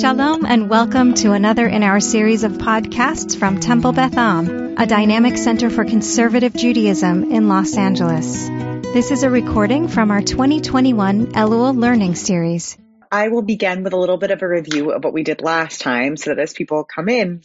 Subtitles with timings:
[0.00, 4.86] Shalom and welcome to another in our series of podcasts from Temple Beth Am, a
[4.86, 8.48] dynamic center for conservative Judaism in Los Angeles.
[8.92, 12.76] This is a recording from our 2021 Elul Learning Series.
[13.12, 15.80] I will begin with a little bit of a review of what we did last
[15.80, 17.44] time so that as people come in,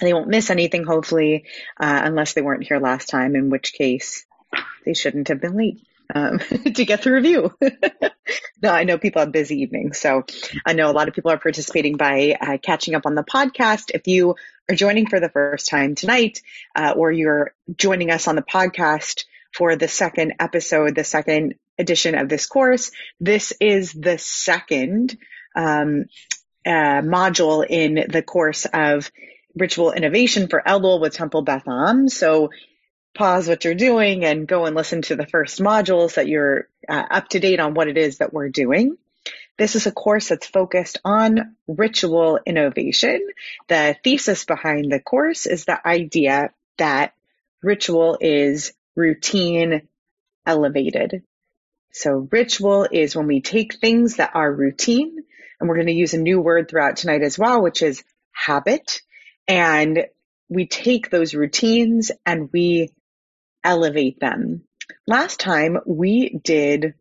[0.00, 1.46] they won't miss anything, hopefully,
[1.80, 4.24] uh, unless they weren't here last time, in which case
[4.86, 5.80] they shouldn't have been late
[6.12, 6.38] um,
[6.74, 7.52] to get the review.
[8.62, 10.24] no, I know people have busy evenings, so
[10.66, 13.90] I know a lot of people are participating by uh, catching up on the podcast.
[13.94, 14.36] If you
[14.70, 16.42] are joining for the first time tonight,
[16.74, 22.16] uh, or you're joining us on the podcast for the second episode, the second edition
[22.16, 22.90] of this course,
[23.20, 25.16] this is the second
[25.56, 26.06] um,
[26.66, 29.10] uh, module in the course of
[29.56, 32.08] ritual innovation for Elul with Temple Beth Am.
[32.08, 32.50] So
[33.14, 37.04] pause what you're doing and go and listen to the first modules that you're uh,
[37.10, 38.96] up to date on what it is that we're doing.
[39.56, 43.26] This is a course that's focused on ritual innovation.
[43.68, 47.14] The thesis behind the course is the idea that
[47.62, 49.88] ritual is routine
[50.44, 51.22] elevated.
[51.92, 55.16] So ritual is when we take things that are routine,
[55.60, 59.02] and we're going to use a new word throughout tonight as well, which is habit.
[59.46, 60.06] And
[60.48, 62.90] we take those routines and we
[63.64, 64.62] elevate them.
[65.06, 66.94] Last time we did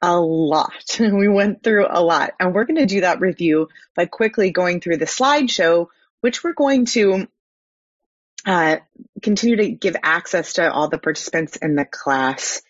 [0.00, 0.84] a lot.
[1.00, 4.80] we went through a lot and we're going to do that review by quickly going
[4.80, 5.86] through the slideshow,
[6.20, 7.26] which we're going to
[8.44, 8.76] uh,
[9.22, 12.62] continue to give access to all the participants in the class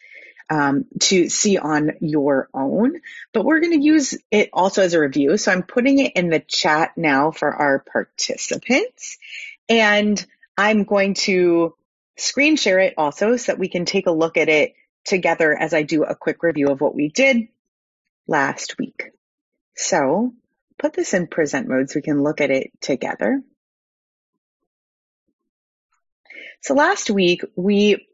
[0.50, 3.00] um, to see on your own.
[3.32, 5.38] But we're going to use it also as a review.
[5.38, 9.16] So I'm putting it in the chat now for our participants.
[9.68, 10.24] And
[10.58, 11.74] I'm going to
[12.16, 14.74] screen share it also so that we can take a look at it
[15.04, 17.48] together as I do a quick review of what we did
[18.26, 19.10] last week.
[19.76, 20.32] So
[20.78, 23.42] put this in present mode so we can look at it together.
[26.62, 28.06] So last week we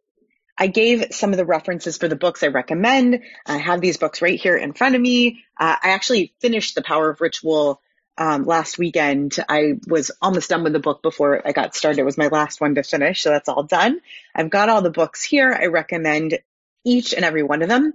[0.60, 3.20] I gave some of the references for the books I recommend.
[3.46, 5.44] I have these books right here in front of me.
[5.58, 7.80] Uh, I actually finished The Power of Ritual
[8.18, 9.36] um, last weekend.
[9.48, 12.00] I was almost done with the book before I got started.
[12.00, 14.00] It was my last one to finish, so that's all done.
[14.34, 15.56] I've got all the books here.
[15.58, 16.38] I recommend
[16.84, 17.94] each and every one of them.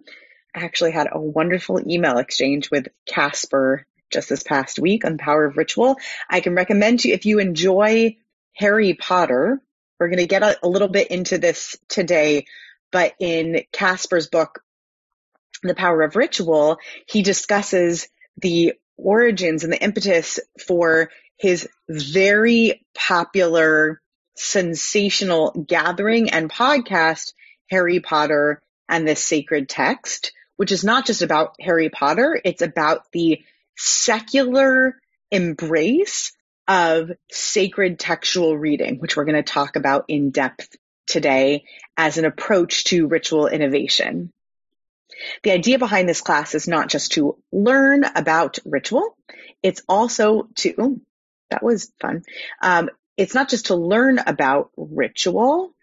[0.55, 5.45] I actually had a wonderful email exchange with Casper just this past week on Power
[5.45, 5.97] of Ritual.
[6.29, 8.17] I can recommend to you if you enjoy
[8.53, 9.61] Harry Potter.
[9.99, 12.45] We're going to get a, a little bit into this today,
[12.91, 14.63] but in Casper's book,
[15.63, 18.07] The Power of Ritual, he discusses
[18.37, 24.01] the origins and the impetus for his very popular,
[24.35, 27.33] sensational gathering and podcast,
[27.69, 33.11] Harry Potter and the Sacred Text, which is not just about Harry Potter, it's about
[33.11, 33.43] the
[33.77, 34.97] secular
[35.31, 36.33] embrace
[36.67, 40.75] of sacred textual reading, which we're going to talk about in depth
[41.07, 41.65] today
[41.97, 44.31] as an approach to ritual innovation.
[45.43, 49.15] The idea behind this class is not just to learn about ritual,
[49.61, 51.01] it's also to, ooh,
[51.49, 52.23] that was fun.
[52.61, 55.73] Um, it's not just to learn about ritual,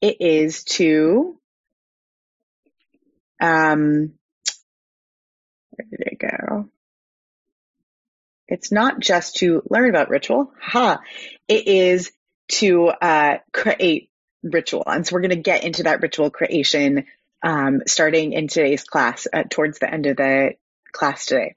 [0.00, 1.38] it is to,
[3.40, 4.12] um,
[5.70, 6.68] where did it go?
[8.48, 10.52] It's not just to learn about ritual.
[10.60, 11.00] Ha!
[11.48, 12.12] It is
[12.48, 14.09] to uh, create
[14.42, 14.84] ritual.
[14.86, 17.06] And so we're going to get into that ritual creation
[17.42, 20.54] um, starting in today's class uh, towards the end of the
[20.92, 21.54] class today.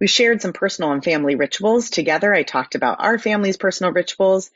[0.00, 2.34] We shared some personal and family rituals together.
[2.34, 4.50] I talked about our family's personal rituals.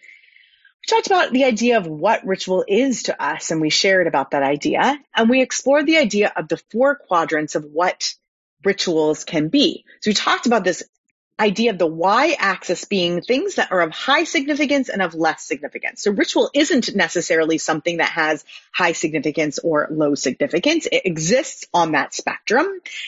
[0.83, 4.33] We talked about the idea of what ritual is to us, and we shared about
[4.33, 4.99] that idea.
[5.15, 8.15] And we explored the idea of the four quadrants of what
[8.65, 9.85] rituals can be.
[10.01, 10.85] So we talked about this
[11.41, 15.43] idea of the y axis being things that are of high significance and of less
[15.43, 16.03] significance.
[16.03, 20.87] So ritual isn't necessarily something that has high significance or low significance.
[20.91, 22.67] It exists on that spectrum.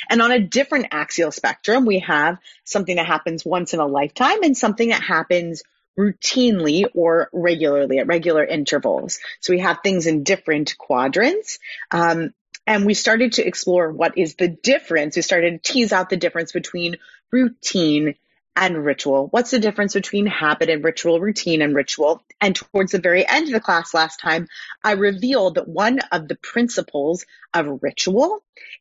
[0.09, 4.43] And on a different axial spectrum, we have something that happens once in a lifetime
[4.43, 5.63] and something that happens
[5.99, 9.19] routinely or regularly at regular intervals.
[9.41, 11.59] So we have things in different quadrants.
[11.91, 12.33] Um,
[12.71, 15.17] and we started to explore what is the difference.
[15.17, 16.99] We started to tease out the difference between
[17.33, 18.15] routine
[18.55, 19.27] and ritual.
[19.33, 22.23] What's the difference between habit and ritual, routine and ritual?
[22.41, 24.47] And towards the very end of the class last time,
[24.85, 28.39] I revealed that one of the principles of ritual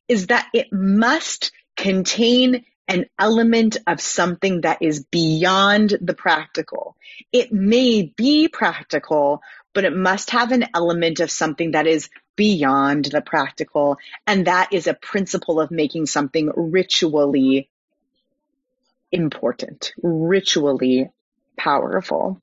[0.07, 6.95] is that it must contain an element of something that is beyond the practical.
[7.31, 9.41] It may be practical,
[9.73, 12.09] but it must have an element of something that is
[12.39, 13.97] beyond the practical.
[14.25, 17.67] And that is a principle of making something ritually
[19.11, 21.09] important, ritually
[21.57, 22.41] powerful.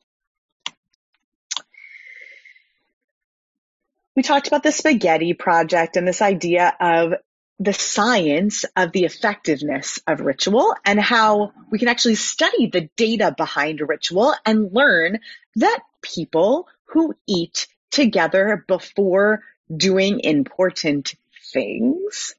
[4.14, 7.14] We talked about the spaghetti project and this idea of
[7.58, 13.34] the science of the effectiveness of ritual and how we can actually study the data
[13.34, 15.20] behind ritual and learn
[15.54, 19.42] that people who eat together before
[19.74, 21.14] doing important
[21.52, 22.34] things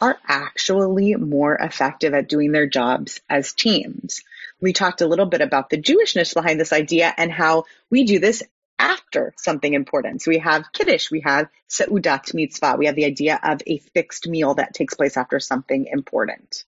[0.00, 4.22] are actually more effective at doing their jobs as teams.
[4.60, 8.18] We talked a little bit about the Jewishness behind this idea and how we do
[8.18, 8.42] this
[8.78, 10.22] after something important.
[10.22, 14.28] So we have Kiddush, we have Seudat Mitzvah, we have the idea of a fixed
[14.28, 16.64] meal that takes place after something important.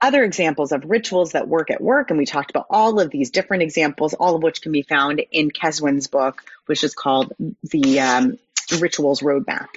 [0.00, 3.30] Other examples of rituals that work at work, and we talked about all of these
[3.30, 7.32] different examples, all of which can be found in Keswin's book, which is called
[7.62, 8.38] the um,
[8.72, 9.68] Rituals Roadmap.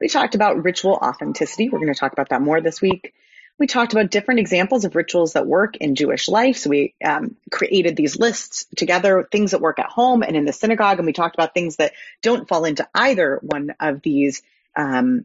[0.00, 1.68] We talked about ritual authenticity.
[1.68, 3.14] We're going to talk about that more this week.
[3.58, 6.58] We talked about different examples of rituals that work in Jewish life.
[6.58, 10.52] So we um, created these lists together, things that work at home and in the
[10.52, 10.98] synagogue.
[10.98, 14.42] And we talked about things that don't fall into either one of these
[14.76, 15.24] um,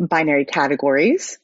[0.00, 1.38] binary categories.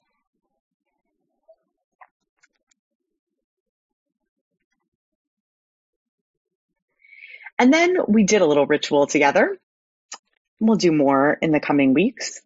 [7.57, 9.57] And then we did a little ritual together.
[10.61, 12.41] We'll do more in the coming weeks.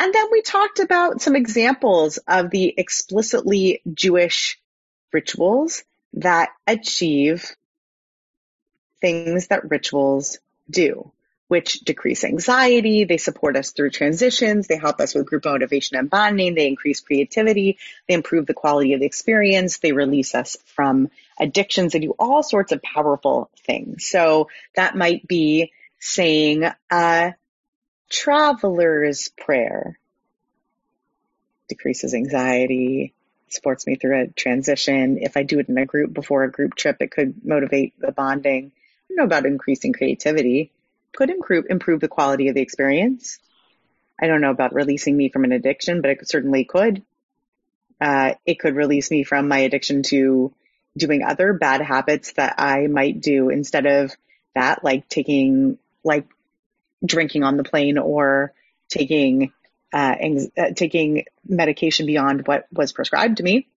[0.00, 4.60] And then we talked about some examples of the explicitly Jewish
[5.12, 5.82] rituals
[6.14, 7.56] that achieve
[9.00, 10.38] things that rituals
[10.70, 11.10] do,
[11.48, 16.10] which decrease anxiety, they support us through transitions, they help us with group motivation and
[16.10, 21.10] bonding, they increase creativity, they improve the quality of the experience, they release us from
[21.40, 24.06] addictions, they do all sorts of powerful things.
[24.06, 27.34] So that might be saying a
[28.10, 29.98] traveler's prayer
[31.68, 33.14] decreases anxiety,
[33.48, 35.18] supports me through a transition.
[35.18, 38.12] If I do it in a group before a group trip, it could motivate the
[38.12, 38.72] bonding.
[38.74, 40.72] I don't know about increasing creativity.
[41.14, 43.38] Could improve improve the quality of the experience.
[44.20, 47.02] I don't know about releasing me from an addiction, but it certainly could.
[48.00, 50.52] Uh, it could release me from my addiction to
[50.96, 54.14] doing other bad habits that I might do instead of
[54.54, 55.78] that, like taking
[56.08, 56.26] like
[57.04, 58.52] drinking on the plane or
[58.88, 59.52] taking
[59.92, 60.16] uh,
[60.56, 63.68] uh, taking medication beyond what was prescribed to me,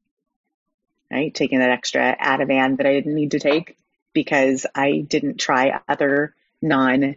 [1.10, 1.34] right?
[1.34, 3.78] Taking that extra Ativan that I didn't need to take
[4.14, 7.16] because I didn't try other non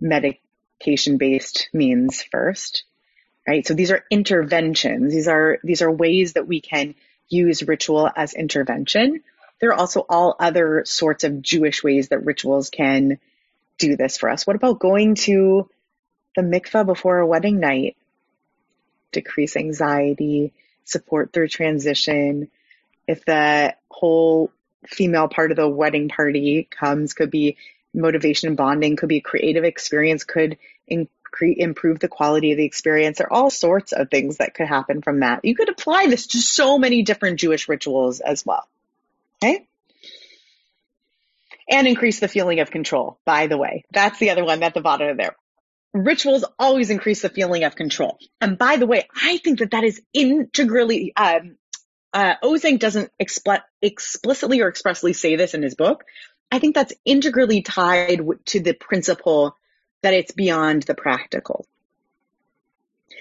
[0.00, 2.84] medication based means first,
[3.46, 3.66] right?
[3.66, 5.12] So these are interventions.
[5.12, 6.96] These are, these are ways that we can
[7.28, 9.22] use ritual as intervention.
[9.60, 13.18] There are also all other sorts of Jewish ways that rituals can
[13.78, 14.46] do this for us?
[14.46, 15.68] What about going to
[16.36, 17.96] the mikveh before a wedding night?
[19.12, 20.52] Decrease anxiety,
[20.84, 22.50] support through transition.
[23.06, 24.50] If the whole
[24.86, 27.56] female part of the wedding party comes, could be
[27.94, 30.58] motivation bonding, could be a creative experience, could
[31.40, 33.18] improve the quality of the experience.
[33.18, 35.44] There are all sorts of things that could happen from that.
[35.44, 38.66] You could apply this to so many different Jewish rituals as well.
[39.42, 39.66] Okay?
[41.68, 43.84] And increase the feeling of control, by the way.
[43.92, 45.36] That's the other one at the bottom of there.
[45.92, 48.18] Rituals always increase the feeling of control.
[48.40, 51.56] And by the way, I think that that is integrally, um,
[52.12, 56.04] uh, doesn't expl- explicitly or expressly say this in his book.
[56.50, 59.56] I think that's integrally tied to the principle
[60.02, 61.66] that it's beyond the practical.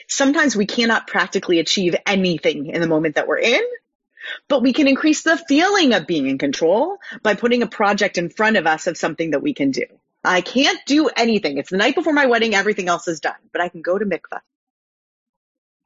[0.08, 3.62] Sometimes we cannot practically achieve anything in the moment that we're in,
[4.48, 8.30] but we can increase the feeling of being in control by putting a project in
[8.30, 9.86] front of us of something that we can do.
[10.24, 11.58] I can't do anything.
[11.58, 12.56] It's the night before my wedding.
[12.56, 14.40] Everything else is done, but I can go to mikvah,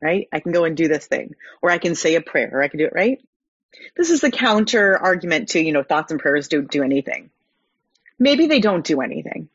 [0.01, 0.27] right?
[0.31, 2.67] I can go and do this thing, or I can say a prayer, or I
[2.67, 3.19] can do it, right?
[3.95, 7.31] This is the counter argument to, you know, thoughts and prayers don't do anything.
[8.19, 9.49] Maybe they don't do anything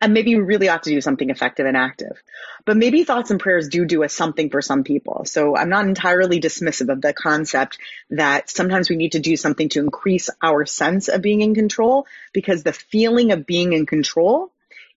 [0.00, 2.22] and maybe you really ought to do something effective and active.
[2.64, 5.24] But maybe thoughts and prayers do do a something for some people.
[5.26, 7.78] So I'm not entirely dismissive of the concept
[8.10, 12.06] that sometimes we need to do something to increase our sense of being in control
[12.32, 14.50] because the feeling of being in control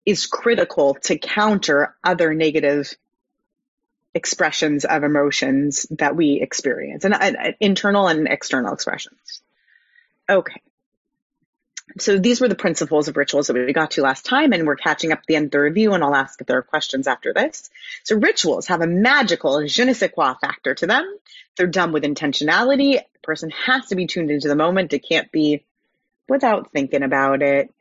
[0.05, 2.95] is critical to counter other negative
[4.15, 9.41] expressions of emotions that we experience and uh, internal and external expressions.
[10.29, 10.61] Okay
[11.99, 14.77] so these were the principles of rituals that we got to last time, and we're
[14.77, 17.07] catching up at the end of the review, and I'll ask if there are questions
[17.07, 17.71] after this.
[18.05, 21.19] So rituals have a magical je ne sais quoi factor to them.
[21.57, 22.95] They're done with intentionality.
[22.95, 24.93] The person has to be tuned into the moment.
[24.93, 25.65] It can't be
[26.29, 27.73] without thinking about it.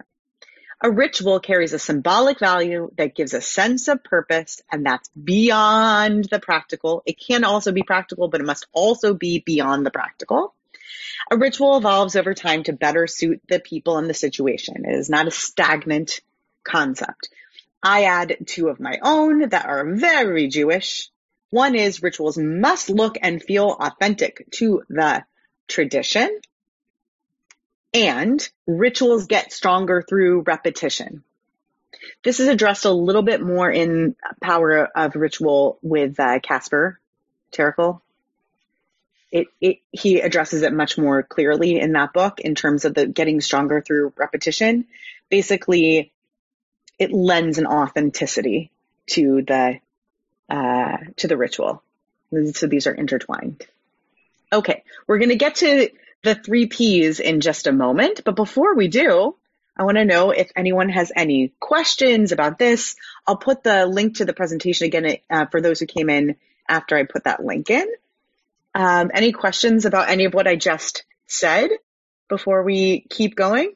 [0.81, 6.25] A ritual carries a symbolic value that gives a sense of purpose and that's beyond
[6.31, 7.03] the practical.
[7.05, 10.55] It can also be practical, but it must also be beyond the practical.
[11.31, 14.85] A ritual evolves over time to better suit the people and the situation.
[14.85, 16.21] It is not a stagnant
[16.63, 17.29] concept.
[17.83, 21.09] I add two of my own that are very Jewish.
[21.51, 25.23] One is rituals must look and feel authentic to the
[25.67, 26.39] tradition.
[27.93, 31.23] And rituals get stronger through repetition.
[32.23, 36.99] This is addressed a little bit more in Power of Ritual with uh, Casper
[37.51, 38.01] ter Kuile.
[39.31, 43.05] It, it, he addresses it much more clearly in that book in terms of the
[43.05, 44.85] getting stronger through repetition.
[45.29, 46.11] Basically,
[46.97, 48.71] it lends an authenticity
[49.11, 49.79] to the
[50.49, 51.83] uh, to the ritual.
[52.53, 53.65] So these are intertwined.
[54.51, 55.89] Okay, we're going to get to
[56.23, 59.35] the three P's in just a moment, but before we do,
[59.77, 62.95] I want to know if anyone has any questions about this.
[63.25, 66.35] I'll put the link to the presentation again uh, for those who came in
[66.67, 67.87] after I put that link in.
[68.75, 71.69] Um, any questions about any of what I just said
[72.27, 73.73] before we keep going?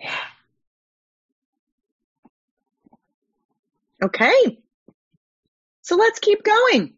[0.00, 0.14] Yeah.
[4.02, 4.58] Okay.
[5.82, 6.94] So let's keep going.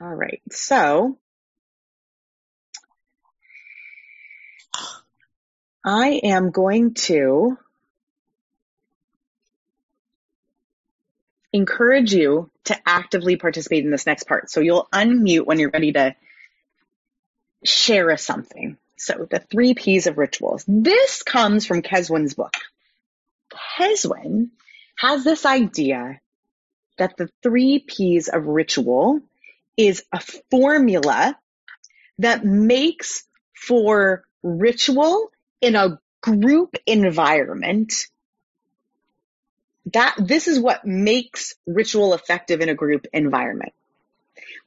[0.00, 0.42] All right.
[0.50, 1.18] So
[5.84, 7.58] I am going to
[11.54, 14.50] encourage you to actively participate in this next part.
[14.50, 16.16] So you'll unmute when you're ready to
[17.62, 18.76] share something.
[18.96, 20.64] So the three P's of rituals.
[20.66, 22.54] This comes from Keswin's book.
[23.78, 24.50] Keswin
[24.96, 26.20] has this idea
[26.98, 29.20] that the three P's of ritual
[29.76, 30.20] is a
[30.50, 31.38] formula
[32.18, 35.30] that makes for ritual
[35.60, 38.06] in a group environment
[39.92, 43.72] that this is what makes ritual effective in a group environment.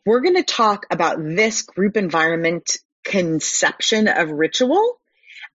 [0.06, 5.00] We're going to talk about this group environment conception of ritual,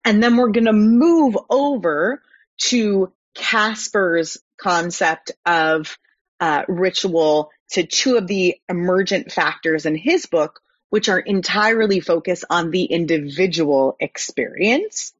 [0.04, 2.22] and then we're going to move over
[2.58, 5.96] to Casper's concept of
[6.40, 12.44] uh, ritual to two of the emergent factors in his book, which are entirely focused
[12.50, 15.14] on the individual experience.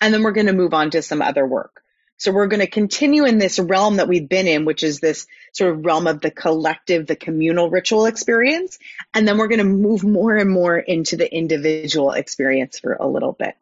[0.00, 1.82] And then we're going to move on to some other work.
[2.24, 5.26] So we're going to continue in this realm that we've been in, which is this
[5.52, 8.78] sort of realm of the collective, the communal ritual experience.
[9.12, 13.06] And then we're going to move more and more into the individual experience for a
[13.06, 13.54] little bit.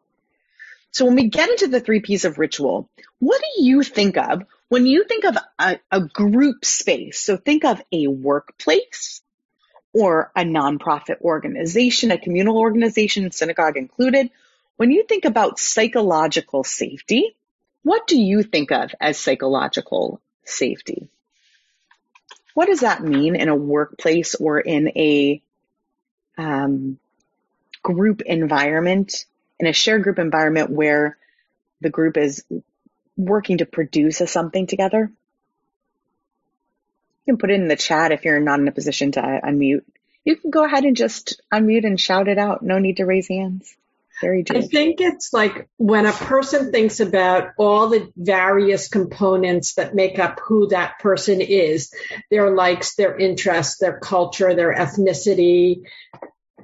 [0.91, 2.87] So when we get into the three P's of ritual,
[3.19, 7.19] what do you think of when you think of a, a group space?
[7.19, 9.21] So think of a workplace
[9.91, 14.29] or a nonprofit organization, a communal organization, synagogue included.
[14.77, 17.35] When you think about psychological safety,
[17.83, 21.07] what do you think of as psychological safety?
[22.53, 25.41] What does that mean in a workplace or in a
[26.37, 26.99] um,
[27.81, 29.25] group environment?
[29.63, 31.17] in a shared group environment where
[31.79, 32.43] the group is
[33.15, 35.09] working to produce a something together.
[37.25, 39.83] You can put it in the chat if you're not in a position to unmute.
[40.25, 42.61] You can go ahead and just unmute and shout it out.
[42.61, 43.75] No need to raise hands.
[44.21, 49.95] Very I think it's like when a person thinks about all the various components that
[49.95, 51.91] make up who that person is,
[52.29, 55.81] their likes, their interests, their culture, their ethnicity,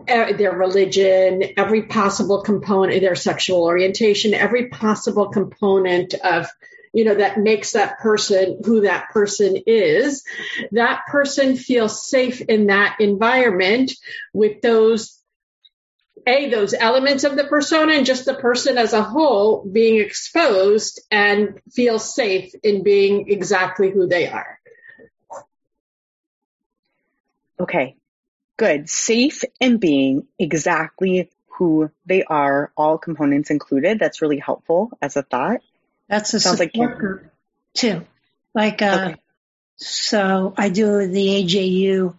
[0.07, 6.47] their religion, every possible component, their sexual orientation, every possible component of,
[6.93, 10.23] you know, that makes that person who that person is.
[10.71, 13.91] That person feels safe in that environment
[14.33, 15.18] with those
[16.27, 21.01] a those elements of the persona and just the person as a whole being exposed
[21.11, 24.59] and feel safe in being exactly who they are.
[27.59, 27.97] Okay,
[28.57, 33.99] good, safe in being exactly who they are, all components included.
[33.99, 35.59] That's really helpful as a thought.
[36.07, 37.25] That's a Sounds support like group
[37.73, 38.05] too.
[38.55, 39.21] Like, uh, okay.
[39.75, 42.15] so I do the AJU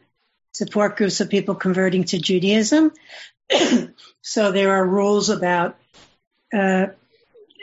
[0.52, 2.92] support groups of people converting to Judaism.
[4.22, 5.76] so there are rules about
[6.52, 6.86] uh,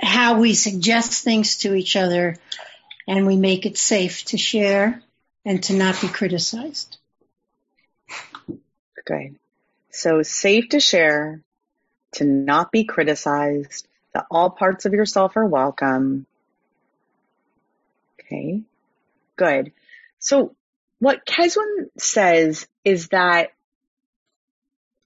[0.02, 2.38] how we suggest things to each other
[3.08, 5.02] and we make it safe to share
[5.46, 6.98] and to not be criticized.
[9.06, 9.38] Good.
[9.92, 11.42] So safe to share,
[12.14, 16.26] to not be criticized, that all parts of yourself are welcome.
[18.20, 18.62] Okay.
[19.38, 19.72] Good.
[20.20, 20.56] So
[21.00, 23.52] what Keswin says is that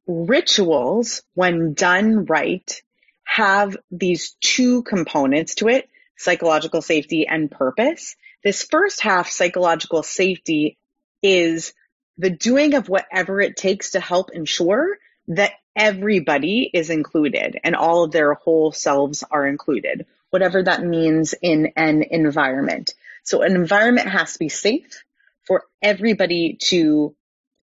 [0.07, 2.81] rituals, when done right,
[3.23, 8.15] have these two components to it, psychological safety and purpose.
[8.43, 10.77] This first half, psychological safety,
[11.21, 11.73] is
[12.17, 18.03] the doing of whatever it takes to help ensure that everybody is included and all
[18.03, 22.93] of their whole selves are included, whatever that means in an environment.
[23.23, 25.03] So an environment has to be safe
[25.47, 27.15] for everybody to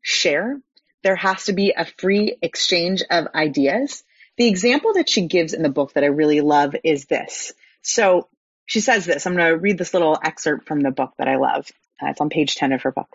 [0.03, 0.61] share.
[1.07, 4.03] There has to be a free exchange of ideas.
[4.39, 7.53] The example that she gives in the book that I really love is this.
[7.81, 8.27] So
[8.65, 9.25] she says this.
[9.25, 11.71] I'm going to read this little excerpt from the book that I love.
[12.03, 13.07] Uh, it's on page 10 of her book.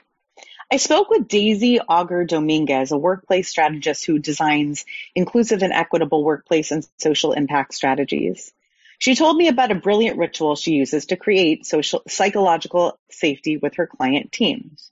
[0.72, 6.72] I spoke with Daisy Auger Dominguez, a workplace strategist who designs inclusive and equitable workplace
[6.72, 8.54] and social impact strategies.
[9.00, 13.76] She told me about a brilliant ritual she uses to create social, psychological safety with
[13.76, 14.92] her client teams.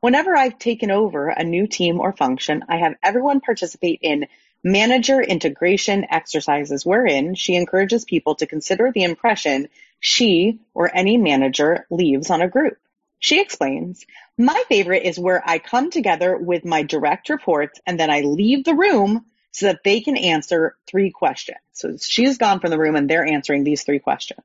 [0.00, 4.28] Whenever I've taken over a new team or function, I have everyone participate in
[4.64, 11.86] manager integration exercises wherein she encourages people to consider the impression she or any manager
[11.90, 12.78] leaves on a group.
[13.18, 14.06] She explains,
[14.38, 18.64] my favorite is where I come together with my direct reports and then I leave
[18.64, 21.58] the room so that they can answer three questions.
[21.72, 24.40] So she's gone from the room and they're answering these three questions.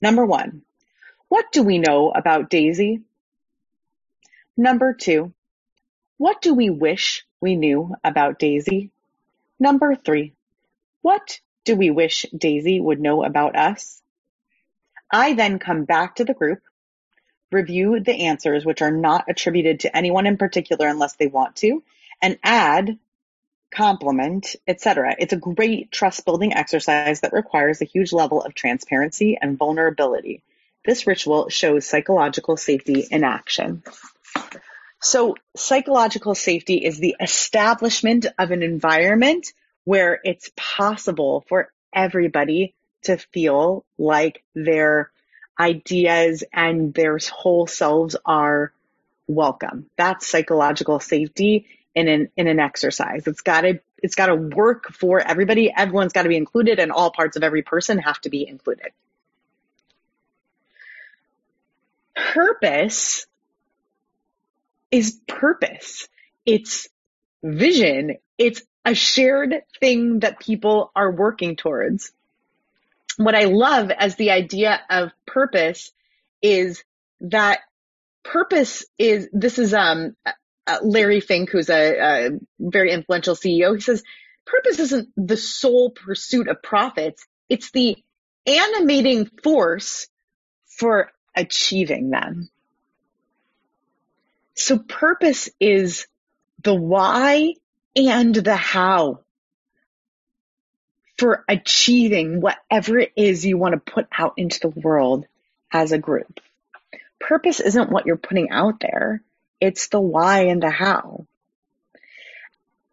[0.00, 0.62] Number one,
[1.28, 3.00] what do we know about Daisy?
[4.60, 5.32] Number two,
[6.18, 8.90] what do we wish we knew about Daisy?
[9.58, 10.34] Number three,
[11.00, 14.02] what do we wish Daisy would know about us?
[15.10, 16.60] I then come back to the group,
[17.50, 21.82] review the answers which are not attributed to anyone in particular unless they want to,
[22.20, 22.98] and add
[23.70, 25.16] compliment, etc.
[25.18, 30.42] It's a great trust building exercise that requires a huge level of transparency and vulnerability.
[30.84, 33.82] This ritual shows psychological safety in action.
[35.00, 39.52] So psychological safety is the establishment of an environment
[39.84, 45.10] where it's possible for everybody to feel like their
[45.58, 48.72] ideas and their whole selves are
[49.26, 49.86] welcome.
[49.96, 53.26] That's psychological safety in an in an exercise.
[53.26, 55.72] It's got to it's got to work for everybody.
[55.74, 58.92] Everyone's got to be included, and all parts of every person have to be included.
[62.14, 63.26] Purpose
[64.90, 66.08] is purpose.
[66.46, 66.88] It's
[67.42, 68.16] vision.
[68.38, 72.12] It's a shared thing that people are working towards.
[73.16, 75.92] What I love as the idea of purpose
[76.42, 76.82] is
[77.20, 77.60] that
[78.24, 80.16] purpose is this is um
[80.70, 84.04] uh, Larry Fink, who's a, a very influential CEO, he says,
[84.46, 87.26] purpose isn't the sole pursuit of profits.
[87.48, 87.96] It's the
[88.46, 90.06] animating force
[90.66, 92.50] for achieving them.
[94.60, 96.06] So purpose is
[96.62, 97.54] the why
[97.96, 99.20] and the how
[101.16, 105.24] for achieving whatever it is you want to put out into the world
[105.72, 106.40] as a group.
[107.18, 109.22] Purpose isn't what you're putting out there.
[109.62, 111.24] It's the why and the how.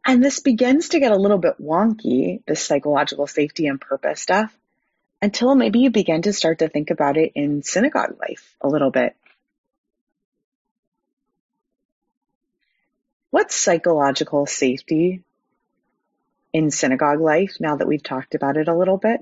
[0.05, 4.57] And this begins to get a little bit wonky, this psychological safety and purpose stuff,
[5.21, 8.89] until maybe you begin to start to think about it in synagogue life a little
[8.89, 9.17] bit.
[13.29, 15.23] What's psychological safety
[16.53, 19.21] in synagogue life now that we've talked about it a little bit?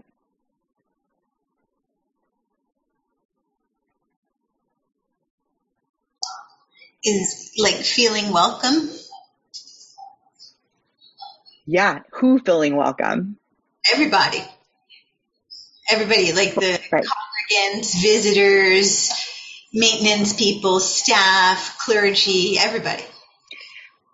[7.05, 8.89] is like feeling welcome.
[11.65, 13.37] Yeah, who feeling welcome?
[13.93, 14.43] Everybody.
[15.91, 17.05] Everybody, like the right.
[17.05, 19.11] congregants, visitors,
[19.71, 23.03] maintenance people, staff, clergy, everybody.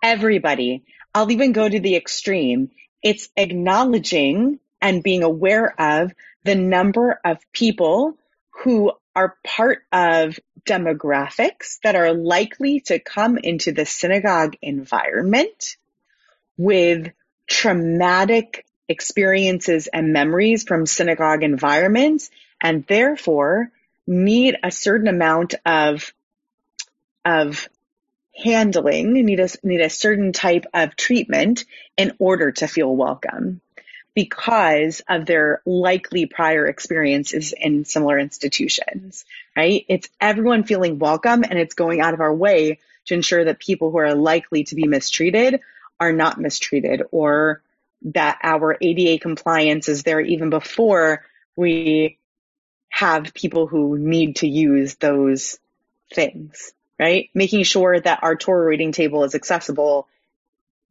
[0.02, 0.84] Everybody.
[1.14, 2.72] I'll even go to the extreme.
[3.04, 8.18] It's acknowledging and being aware of the number of people
[8.64, 15.78] who are part of demographics that are likely to come into the synagogue environment
[16.58, 17.12] with
[17.48, 22.30] traumatic experiences and memories from synagogue environments
[22.62, 23.72] and therefore
[24.06, 26.14] need a certain amount of
[27.24, 27.68] of
[28.36, 31.66] handling need a need a certain type of treatment
[31.98, 33.62] in order to feel welcome
[34.14, 39.86] because of their likely prior experiences in similar institutions, right?
[39.88, 43.92] It's everyone feeling welcome and it's going out of our way to ensure that people
[43.92, 45.62] who are likely to be mistreated
[46.00, 47.62] are not mistreated or
[48.04, 51.24] that our ADA compliance is there even before
[51.56, 52.18] we
[52.90, 55.60] have people who need to use those
[56.14, 57.32] things, right?
[57.34, 60.08] Making sure that our Torah reading table is accessible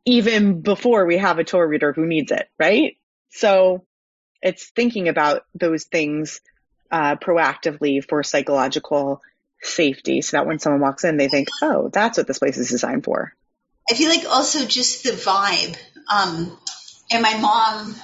[0.05, 2.97] even before we have a Torah reader who needs it, right?
[3.31, 3.85] So
[4.43, 6.41] it's thinking about those things
[6.91, 9.23] uh, proactively for psychological
[9.63, 12.71] safety so that when someone walks in, they think, oh, that's what this place is
[12.71, 13.33] designed for.
[13.89, 15.77] I feel like also just the vibe.
[16.13, 16.59] Um,
[17.13, 17.95] and my mom,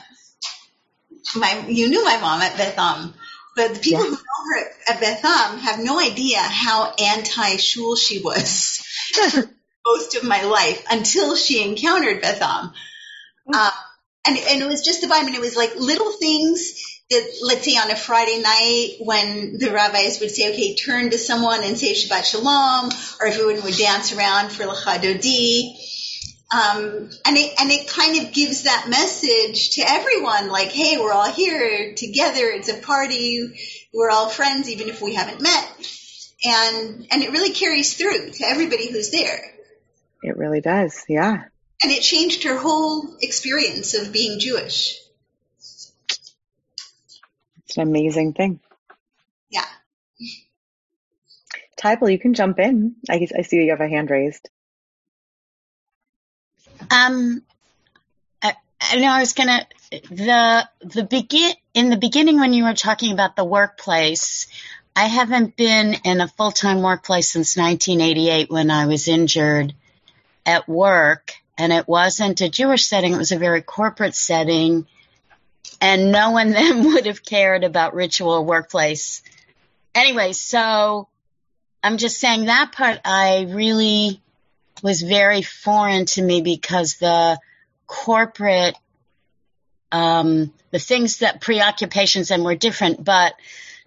[1.35, 3.15] my you knew my mom at Beth Am,
[3.57, 4.11] but the people yeah.
[4.11, 8.87] who know her at Beth Am have no idea how anti-shul she was
[9.87, 12.73] most of my life until she encountered Beth Am.
[13.49, 13.55] Mm.
[13.55, 13.71] Uh,
[14.29, 17.65] and, and it was just the vibe, and it was like little things that, let's
[17.65, 21.79] say on a Friday night when the rabbis would say, okay, turn to someone and
[21.79, 22.91] say Shabbat Shalom,
[23.21, 25.77] or everyone would dance around for Lecha Dodi.
[26.53, 31.13] Um, and it, and it kind of gives that message to everyone, like, hey, we're
[31.13, 32.47] all here together.
[32.47, 33.59] It's a party.
[33.93, 35.69] We're all friends, even if we haven't met.
[36.45, 39.41] And, and it really carries through to everybody who's there.
[40.23, 41.05] It really does.
[41.09, 41.45] Yeah.
[41.83, 44.99] And it changed her whole experience of being Jewish.
[45.59, 45.93] It's
[47.77, 48.61] an amazing thing.
[49.51, 49.67] Yeah.
[51.77, 52.97] Tybal, you can jump in.
[53.11, 54.49] I, I see you have a hand raised.
[56.91, 57.43] Um,
[58.43, 62.75] I, I know I was gonna the the begin in the beginning when you were
[62.75, 64.47] talking about the workplace.
[64.95, 69.75] I haven't been in a full time workplace since 1988 when I was injured
[70.47, 74.87] at work, and it wasn't a Jewish setting; it was a very corporate setting,
[75.81, 79.23] and no one then would have cared about ritual workplace.
[79.95, 81.09] Anyway, so
[81.83, 84.21] I'm just saying that part I really
[84.83, 87.39] was very foreign to me because the
[87.87, 88.77] corporate,
[89.93, 93.05] um, the things that preoccupations and were different.
[93.05, 93.35] But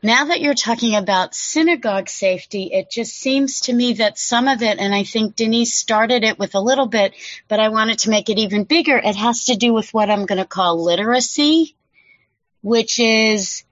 [0.02, 4.62] now that you're talking about synagogue safety, it just seems to me that some of
[4.62, 7.14] it, and I think Denise started it with a little bit,
[7.50, 8.98] but I wanted to make it even bigger.
[8.98, 11.76] It has to do with what I'm going to call literacy,
[12.62, 13.64] which is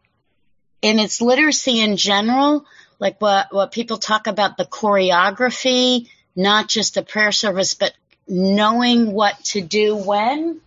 [0.81, 2.65] in its literacy in general,
[2.99, 7.93] like what, what people talk about the choreography, not just the prayer service, but
[8.27, 10.61] knowing what to do when.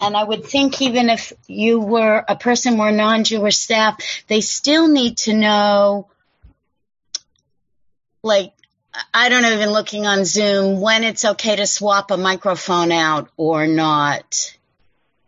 [0.00, 3.96] And I would think even if you were a person were non-Jewish staff,
[4.26, 6.08] they still need to know,
[8.22, 8.52] like,
[9.12, 13.30] I don't know, even looking on Zoom, when it's okay to swap a microphone out
[13.36, 14.56] or not.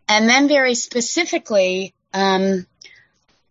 [0.09, 2.65] And then very specifically, um,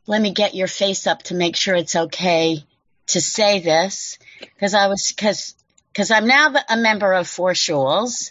[0.06, 2.64] let me get your face up to make sure it's okay
[3.08, 5.54] to say this because I was because
[5.96, 8.30] because I'm now a member of four shuls.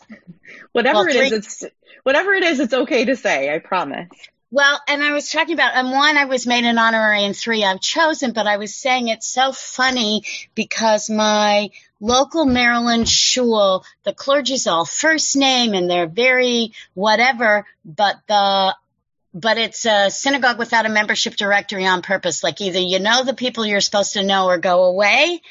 [0.71, 1.63] Whatever well, it is, it's
[2.04, 3.51] whatever it is, it's okay to say.
[3.51, 4.08] I promise.
[4.51, 7.63] Well, and I was talking about, and one I was made an honorary, and three
[7.63, 8.34] I've chosen.
[8.34, 10.21] But I was saying it's so funny
[10.54, 17.65] because my local Maryland shul, the clergy's all first name, and they're very whatever.
[17.84, 18.75] But the
[19.34, 22.43] but it's a synagogue without a membership directory on purpose.
[22.43, 25.41] Like either you know the people you're supposed to know or go away.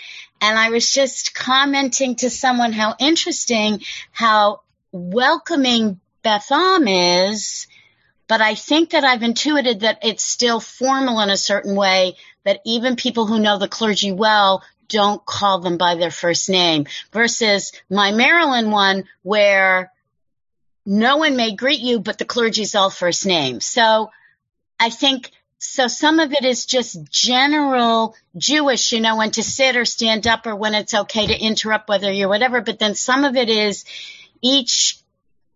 [0.44, 3.80] And I was just commenting to someone how interesting,
[4.12, 4.60] how
[4.92, 7.66] welcoming Beth Am is.
[8.28, 12.60] But I think that I've intuited that it's still formal in a certain way that
[12.66, 17.72] even people who know the clergy well don't call them by their first name versus
[17.88, 19.92] my Maryland one where
[20.84, 23.62] no one may greet you, but the clergy's all first name.
[23.62, 24.10] So
[24.78, 29.76] I think so some of it is just general Jewish, you know, when to sit
[29.76, 32.60] or stand up or when it's okay to interrupt whether you're whatever.
[32.60, 33.84] But then some of it is
[34.42, 34.98] each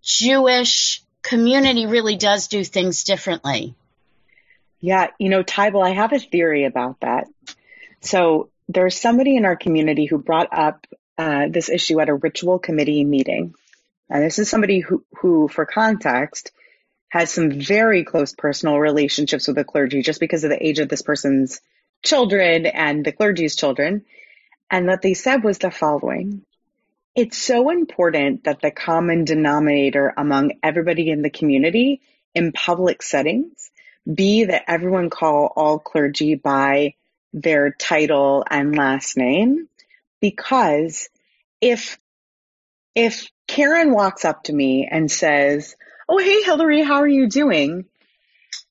[0.03, 3.75] Jewish community really does do things differently.
[4.81, 7.27] Yeah, you know, Tybal, I have a theory about that.
[8.01, 10.87] So there's somebody in our community who brought up
[11.19, 13.55] uh, this issue at a ritual committee meeting.
[14.09, 16.53] And this is somebody who, who, for context,
[17.09, 20.89] has some very close personal relationships with the clergy just because of the age of
[20.89, 21.61] this person's
[22.05, 24.05] children and the clergy's children.
[24.71, 26.43] And what they said was the following.
[27.15, 32.01] It's so important that the common denominator among everybody in the community
[32.35, 33.71] in public settings
[34.13, 36.95] be that everyone call all clergy by
[37.33, 39.69] their title and last name.
[40.21, 41.09] Because
[41.61, 41.99] if,
[42.95, 45.75] if Karen walks up to me and says,
[46.09, 47.85] Oh, hey, Hillary, how are you doing?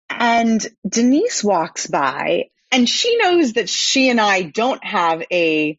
[0.09, 5.77] And Denise walks by and she knows that she and I don't have a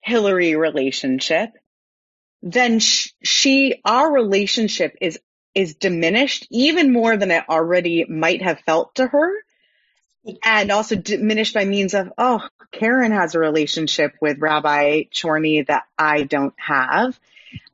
[0.00, 1.50] Hillary relationship.
[2.42, 5.20] Then she, our relationship is,
[5.54, 9.32] is diminished even more than it already might have felt to her
[10.42, 12.40] and also diminished by means of, oh,
[12.72, 17.18] Karen has a relationship with Rabbi Chorny that I don't have.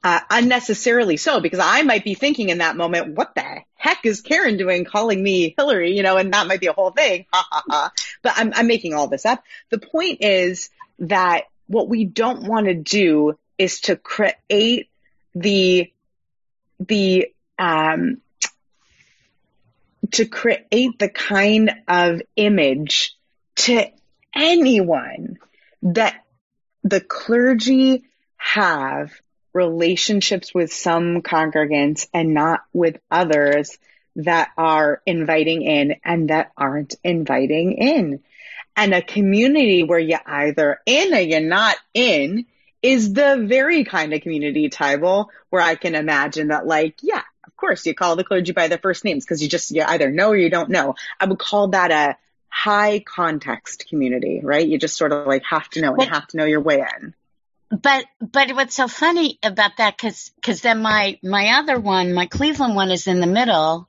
[0.03, 4.21] Uh, unnecessarily so, because I might be thinking in that moment, what the heck is
[4.21, 7.27] Karen doing calling me Hillary, you know, and that might be a whole thing.
[8.23, 9.43] But I'm, I'm making all this up.
[9.71, 14.89] The point is that what we don't want to do is to create
[15.35, 15.93] the,
[16.79, 18.19] the, um,
[20.13, 23.17] to create the kind of image
[23.57, 23.91] to
[24.35, 25.39] anyone
[25.83, 26.25] that
[26.85, 28.05] the clergy
[28.37, 29.11] have
[29.57, 33.79] relationships with some congregants and not with others
[34.17, 38.21] that are inviting in and that aren't inviting in.
[38.77, 42.45] And a community where you're either in or you're not in
[42.83, 47.57] is the very kind of community, Tybal, where I can imagine that like, yeah, of
[47.57, 50.29] course you call the clergy by their first names because you just, you either know
[50.29, 50.95] or you don't know.
[51.19, 54.67] I would call that a high context community, right?
[54.67, 57.15] You just sort of like have to know and have to know your way in.
[57.71, 62.27] But but what's so funny about that because because then my my other one my
[62.27, 63.89] Cleveland one is in the middle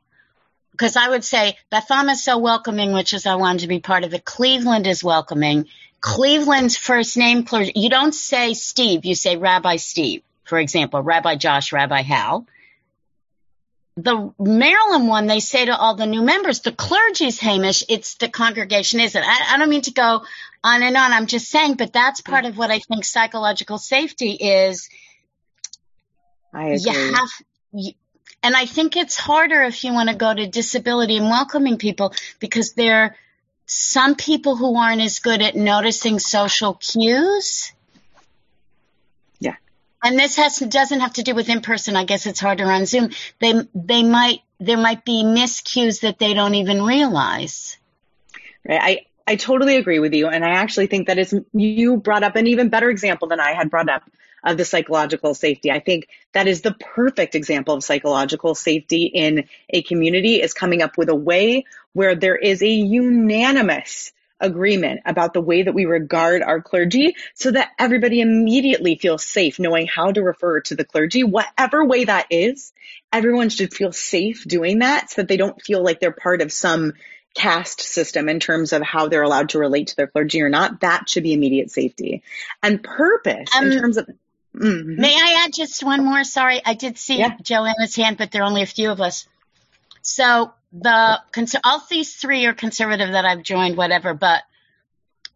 [0.72, 3.80] because I would say Beth Am is so welcoming, which is I wanted to be
[3.80, 4.26] part of it.
[4.26, 5.68] Cleveland is welcoming.
[6.02, 7.74] Cleveland's first name clergy.
[7.76, 12.46] You don't say Steve, you say Rabbi Steve, for example, Rabbi Josh, Rabbi Hal
[13.98, 18.30] the Maryland one, they say to all the new members, the clergy's heimish, it's the
[18.30, 19.24] congregation isn't.
[19.24, 20.24] I, I don't mean to go
[20.64, 21.14] on and on.
[21.14, 24.88] I'm just saying, but that's part of what I think psychological safety is.
[26.54, 26.92] I agree.
[26.92, 27.30] You have,
[27.74, 27.92] you,
[28.44, 32.14] and I think it's harder if you want to go to disability and welcoming people
[32.40, 33.16] because there are
[33.66, 37.74] some people who aren't as good at noticing social cues
[40.04, 41.96] and this has doesn't have to do with in person.
[41.96, 43.10] I guess it's harder on Zoom.
[43.40, 47.78] They they might there might be miscues that they don't even realize.
[48.68, 48.80] Right.
[48.82, 52.36] I I totally agree with you, and I actually think that is you brought up
[52.36, 54.04] an even better example than I had brought up
[54.44, 55.72] of the psychological safety.
[55.72, 60.82] I think that is the perfect example of psychological safety in a community is coming
[60.82, 65.86] up with a way where there is a unanimous agreement about the way that we
[65.86, 70.86] regard our clergy so that everybody immediately feels safe knowing how to refer to the
[70.86, 72.74] clergy, whatever way that is.
[73.12, 76.52] Everyone should feel safe doing that so that they don't feel like they're part of
[76.52, 76.94] some
[77.34, 80.82] caste system in terms of how they're allowed to relate to their clergy or not.
[80.82, 82.24] That should be immediate safety.
[82.64, 84.08] And purpose um, in terms of
[84.56, 85.00] mm-hmm.
[85.00, 86.24] May I add just one more?
[86.24, 87.38] Sorry, I did see yeah.
[87.42, 89.28] Joanna's hand, but there are only a few of us.
[90.02, 94.44] So the all these three are conservative that I've joined, whatever, but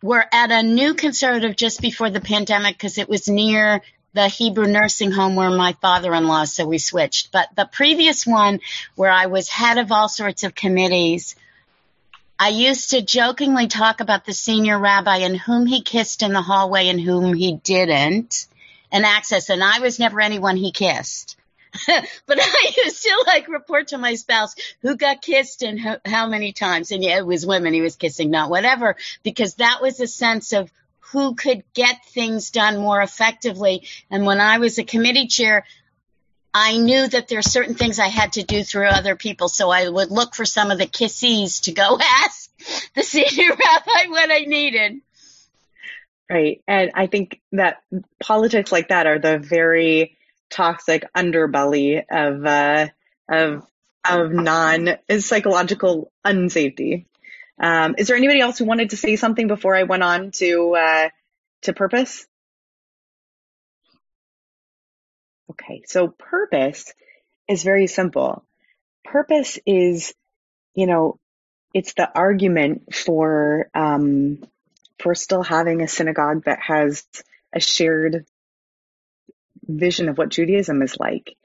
[0.02, 3.82] we're at a new conservative just before the pandemic because it was near
[4.14, 7.32] the Hebrew nursing home where my father-in-law, so we switched.
[7.32, 8.60] But the previous one
[8.96, 11.36] where I was head of all sorts of committees,
[12.38, 16.42] I used to jokingly talk about the senior rabbi and whom he kissed in the
[16.42, 18.48] hallway and whom he didn't
[18.92, 19.50] and access.
[19.50, 21.38] And I was never anyone he kissed.
[21.88, 26.28] but I used to like report to my spouse who got kissed and how, how
[26.28, 26.92] many times.
[26.92, 30.54] And yeah, it was women he was kissing, not whatever, because that was a sense
[30.54, 30.72] of
[31.12, 33.84] who could get things done more effectively.
[34.10, 35.66] And when I was a committee chair,
[36.54, 39.48] I knew that there are certain things I had to do through other people.
[39.48, 42.52] So I would look for some of the kissees to go ask
[42.96, 45.02] the senior rabbi what I needed.
[46.30, 46.62] Right.
[46.68, 47.82] And I think that
[48.22, 50.18] politics like that are the very
[50.52, 52.88] toxic underbelly of uh,
[53.30, 53.66] of
[54.08, 57.06] of non psychological unsafety.
[57.60, 60.76] Um, is there anybody else who wanted to say something before I went on to
[60.76, 61.10] uh,
[61.64, 62.26] to purpose?
[65.52, 66.92] Okay, so purpose
[67.48, 68.46] is very simple.
[69.04, 70.14] Purpose is,
[70.74, 71.20] you know,
[71.74, 74.44] it's the argument for um,
[75.00, 77.06] for still having a synagogue that has
[77.54, 78.26] a shared
[79.72, 81.36] vision of what Judaism is like.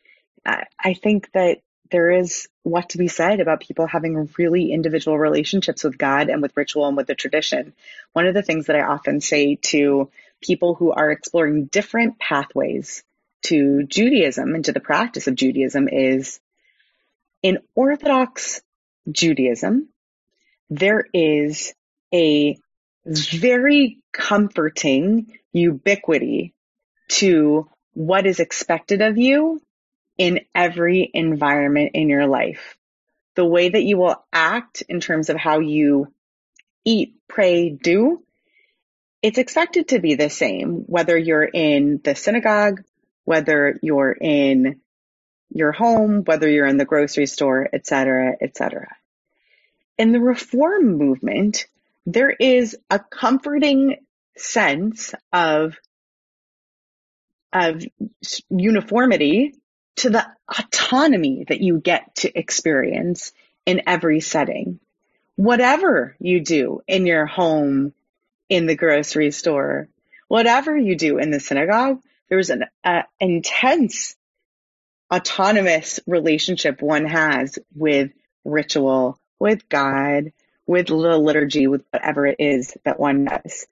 [0.44, 1.58] I think that
[1.90, 6.42] there is what to be said about people having really individual relationships with God and
[6.42, 7.74] with ritual and with the tradition.
[8.12, 10.10] One of the things that I often say to
[10.40, 13.02] people who are exploring different pathways
[13.44, 16.40] to Judaism and to the practice of Judaism is
[17.42, 18.60] in Orthodox
[19.10, 19.88] Judaism,
[20.70, 21.72] there is
[22.12, 22.58] a
[23.06, 26.54] very comforting ubiquity
[27.08, 29.58] to what is expected of you
[30.18, 32.76] in every environment in your life.
[33.36, 36.12] The way that you will act in terms of how you
[36.84, 38.22] eat, pray, do,
[39.22, 42.82] it's expected to be the same, whether you're in the synagogue,
[43.24, 44.80] whether you're in
[45.48, 48.94] your home, whether you're in the grocery store, etc., etc.
[49.96, 51.66] in the reform movement,
[52.04, 53.96] there is a comforting
[54.36, 55.74] sense of,
[57.56, 57.82] of
[58.50, 59.54] uniformity
[59.96, 63.32] to the autonomy that you get to experience
[63.64, 64.78] in every setting.
[65.36, 67.94] Whatever you do in your home,
[68.48, 69.88] in the grocery store,
[70.28, 74.16] whatever you do in the synagogue, there's an uh, intense
[75.12, 78.10] autonomous relationship one has with
[78.44, 80.32] ritual, with God,
[80.66, 83.66] with the liturgy, with whatever it is that one does.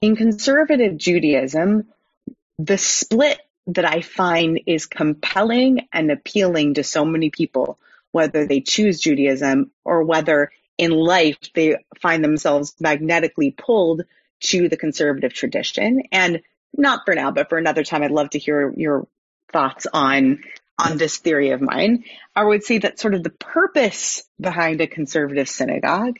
[0.00, 1.86] In conservative Judaism,
[2.58, 7.78] the split that I find is compelling and appealing to so many people,
[8.12, 14.02] whether they choose Judaism or whether in life they find themselves magnetically pulled
[14.40, 16.02] to the conservative tradition.
[16.12, 16.42] And
[16.76, 19.06] not for now, but for another time, I'd love to hear your
[19.52, 20.42] thoughts on
[20.78, 22.04] on this theory of mine.
[22.34, 26.18] I would say that sort of the purpose behind a conservative synagogue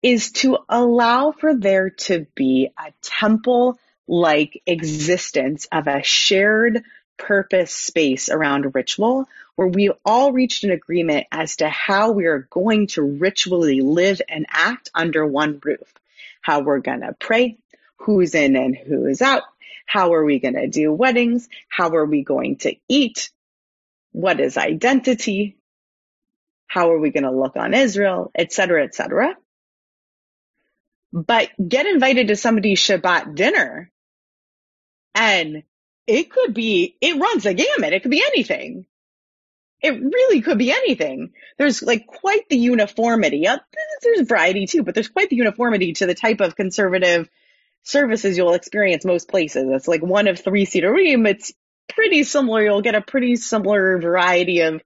[0.00, 3.78] is to allow for there to be a temple
[4.10, 6.82] like existence of a shared
[7.16, 12.48] purpose space around ritual where we all reached an agreement as to how we are
[12.50, 15.94] going to ritually live and act under one roof.
[16.40, 17.58] How we're going to pray,
[17.98, 19.42] who's in and who is out,
[19.86, 23.30] how are we going to do weddings, how are we going to eat,
[24.10, 25.56] what is identity,
[26.66, 29.36] how are we going to look on Israel, etc., etc.
[31.12, 33.90] But get invited to somebody's Shabbat dinner
[35.14, 35.62] and
[36.06, 37.92] it could be, it runs a gamut.
[37.92, 38.86] It could be anything.
[39.82, 41.32] It really could be anything.
[41.56, 43.46] There's like quite the uniformity.
[44.02, 47.28] There's variety too, but there's quite the uniformity to the type of conservative
[47.82, 49.64] services you'll experience most places.
[49.68, 51.26] It's like one of three Siddurim.
[51.26, 51.52] It's
[51.88, 52.62] pretty similar.
[52.62, 54.82] You'll get a pretty similar variety of,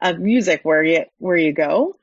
[0.00, 1.96] of music where you, where you go.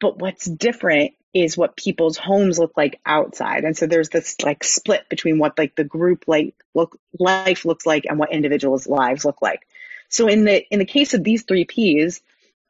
[0.00, 1.12] But what's different
[1.44, 3.64] is what people's homes look like outside.
[3.64, 7.84] And so there's this like split between what like the group like look life looks
[7.84, 9.66] like and what individuals' lives look like.
[10.08, 12.22] So in the in the case of these three P's,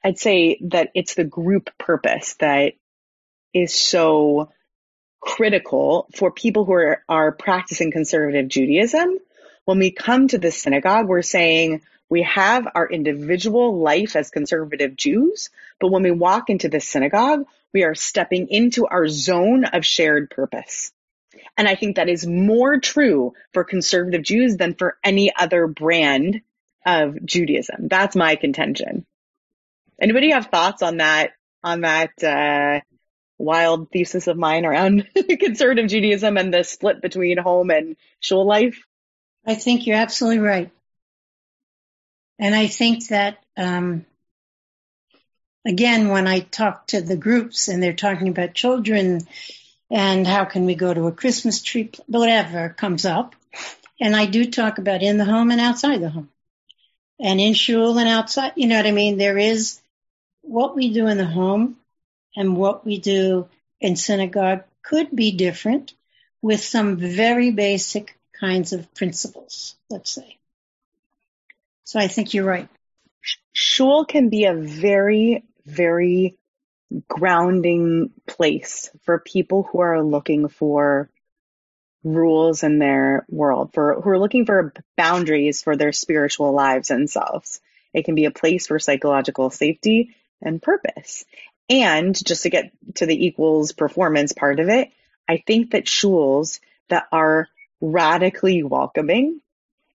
[0.04, 2.72] I'd say that it's the group purpose that
[3.54, 4.50] is so
[5.20, 9.18] critical for people who are, are practicing conservative Judaism.
[9.64, 14.96] When we come to the synagogue, we're saying we have our individual life as conservative
[14.96, 19.84] Jews, but when we walk into the synagogue, we are stepping into our zone of
[19.84, 20.92] shared purpose.
[21.56, 26.42] And I think that is more true for conservative Jews than for any other brand
[26.84, 27.88] of Judaism.
[27.88, 29.04] That's my contention.
[30.00, 31.32] Anybody have thoughts on that,
[31.64, 32.80] on that, uh,
[33.38, 35.06] wild thesis of mine around
[35.40, 38.86] conservative Judaism and the split between home and shul life?
[39.44, 40.70] I think you're absolutely right.
[42.38, 44.04] And I think that, um,
[45.66, 49.26] again, when I talk to the groups and they're talking about children
[49.90, 53.34] and how can we go to a Christmas tree, whatever comes up.
[54.00, 56.28] And I do talk about in the home and outside the home
[57.18, 58.52] and in shul and outside.
[58.56, 59.16] You know what I mean?
[59.16, 59.80] There is
[60.42, 61.76] what we do in the home
[62.36, 63.48] and what we do
[63.80, 65.94] in synagogue could be different
[66.42, 70.35] with some very basic kinds of principles, let's say.
[71.86, 72.68] So I think you're right.
[73.52, 76.36] Shul can be a very, very
[77.08, 81.08] grounding place for people who are looking for
[82.02, 87.08] rules in their world, for who are looking for boundaries for their spiritual lives and
[87.08, 87.60] selves.
[87.94, 91.24] It can be a place for psychological safety and purpose.
[91.70, 94.90] And just to get to the equals performance part of it,
[95.28, 97.46] I think that shuls that are
[97.80, 99.40] radically welcoming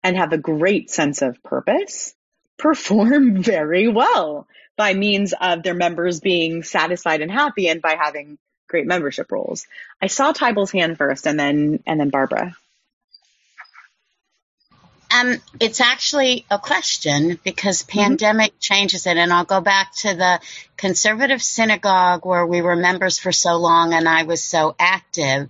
[0.02, 2.14] and have a great sense of purpose
[2.58, 8.38] perform very well by means of their members being satisfied and happy and by having
[8.68, 9.66] great membership rolls.
[10.00, 12.54] I saw Tyball's hand first and then and then Barbara.
[15.10, 17.98] Um, it's actually a question because mm-hmm.
[17.98, 18.60] pandemic mm-hmm.
[18.60, 19.16] changes it.
[19.16, 20.40] And I'll go back to the
[20.76, 25.48] conservative synagogue where we were members for so long and I was so active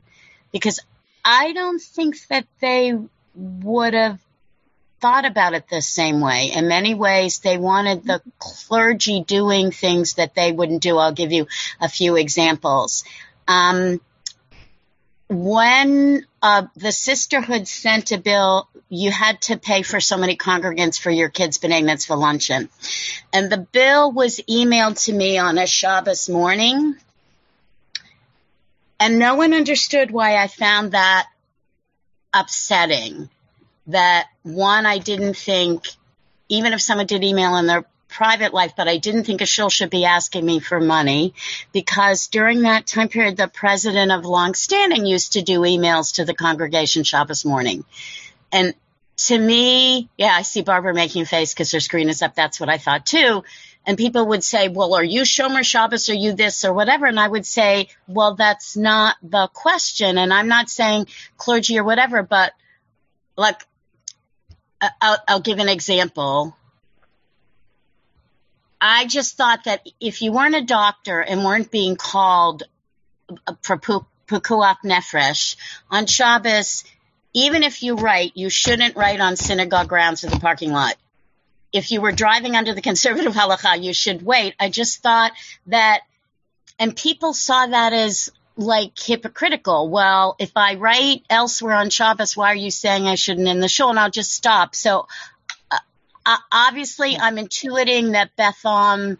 [0.52, 0.80] because
[1.24, 2.96] I don't think that they
[3.34, 4.20] would have
[5.00, 6.50] thought about it the same way.
[6.54, 10.98] In many ways, they wanted the clergy doing things that they wouldn't do.
[10.98, 11.46] I'll give you
[11.80, 13.04] a few examples.
[13.46, 14.00] Um,
[15.28, 20.98] when uh, the sisterhood sent a bill, you had to pay for so many congregants
[20.98, 22.68] for your kids' B'nai Mitzvah luncheon.
[23.32, 26.96] And the bill was emailed to me on a Shabbos morning.
[28.98, 31.26] And no one understood why I found that
[32.32, 33.28] upsetting.
[33.88, 35.88] That one, I didn't think,
[36.48, 39.68] even if someone did email in their private life, but I didn't think a shul
[39.68, 41.34] should be asking me for money
[41.72, 46.34] because during that time period, the president of longstanding used to do emails to the
[46.34, 47.84] congregation Shabbos morning.
[48.50, 48.74] And
[49.18, 52.34] to me, yeah, I see Barbara making a face because her screen is up.
[52.34, 53.44] That's what I thought too.
[53.84, 56.08] And people would say, well, are you Shomer Shabbos?
[56.08, 57.06] Are you this or whatever?
[57.06, 60.18] And I would say, well, that's not the question.
[60.18, 62.52] And I'm not saying clergy or whatever, but
[63.36, 63.60] like,
[64.80, 66.56] I'll, I'll give an example.
[68.80, 72.62] I just thought that if you weren't a doctor and weren't being called
[73.46, 75.56] uh, for Pikuach Nefesh
[75.90, 76.84] on Shabbos,
[77.32, 80.94] even if you write, you shouldn't write on synagogue grounds or the parking lot.
[81.72, 84.54] If you were driving under the conservative halacha, you should wait.
[84.58, 85.32] I just thought
[85.66, 86.00] that,
[86.78, 89.88] and people saw that as like hypocritical.
[89.88, 93.68] Well, if I write elsewhere on Shabbos, why are you saying I shouldn't in the
[93.68, 93.90] shul?
[93.90, 94.74] And I'll just stop.
[94.74, 95.06] So
[96.26, 99.16] uh, obviously, I'm intuiting that Beth Am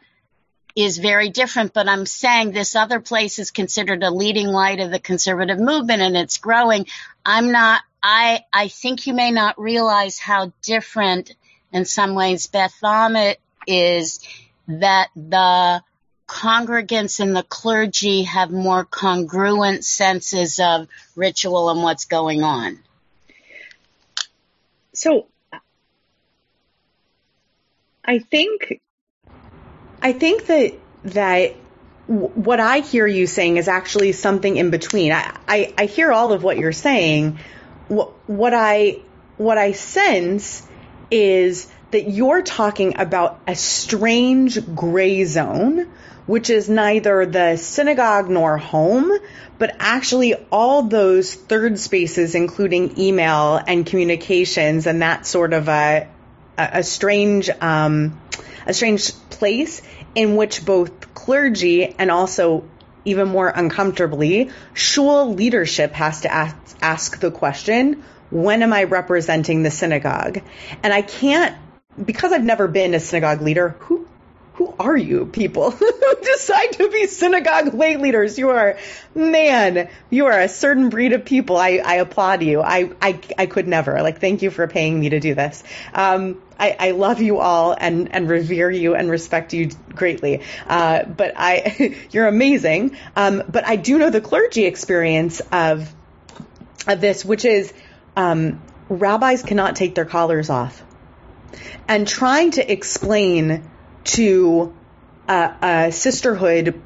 [0.75, 4.91] is very different, but I'm saying this other place is considered a leading light of
[4.91, 6.87] the conservative movement and it's growing.
[7.25, 11.35] I'm not, I, I think you may not realize how different
[11.73, 13.35] in some ways Beth Am
[13.67, 14.21] is
[14.67, 15.83] that the
[16.29, 22.79] congregants and the clergy have more congruent senses of ritual and what's going on.
[24.93, 25.27] So
[28.05, 28.81] I think,
[30.03, 30.75] I think that,
[31.05, 31.55] that
[32.07, 35.13] what I hear you saying is actually something in between.
[35.13, 37.39] I, I, I hear all of what you're saying.
[37.89, 39.01] What, what I,
[39.39, 40.67] what I sense
[41.11, 45.91] is that you're talking about a strange gray zone,
[46.29, 49.11] which is neither the synagogue nor home,
[49.59, 56.07] but actually all those third spaces, including email and communications and that sort of a,
[56.59, 58.21] a, strange um,
[58.67, 59.81] a strange place
[60.15, 62.69] in which both clergy and also
[63.07, 69.63] even more uncomfortably shul leadership has to ask, ask the question when am I representing
[69.63, 70.43] the synagogue?
[70.83, 71.57] And I can't
[72.05, 73.71] because I've never been a synagogue leader.
[73.81, 74.07] Who
[74.59, 78.37] who are you people who decide to be synagogue lay leaders?
[78.37, 78.77] You are,
[79.15, 81.57] man, you are a certain breed of people.
[81.57, 82.61] I, I applaud you.
[82.61, 84.03] I, I, I could never.
[84.03, 85.63] Like, thank you for paying me to do this.
[85.95, 90.43] Um, I, I love you all and, and revere you and respect you greatly.
[90.67, 92.97] Uh, but I, you're amazing.
[93.15, 95.89] Um, but I do know the clergy experience of,
[96.89, 97.73] of this, which is,
[98.17, 100.83] um, rabbis cannot take their collars off.
[101.87, 103.63] And trying to explain
[104.05, 104.75] to
[105.29, 106.81] a, a sisterhood,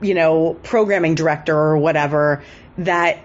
[0.00, 2.42] you know, programming director or whatever
[2.78, 3.18] that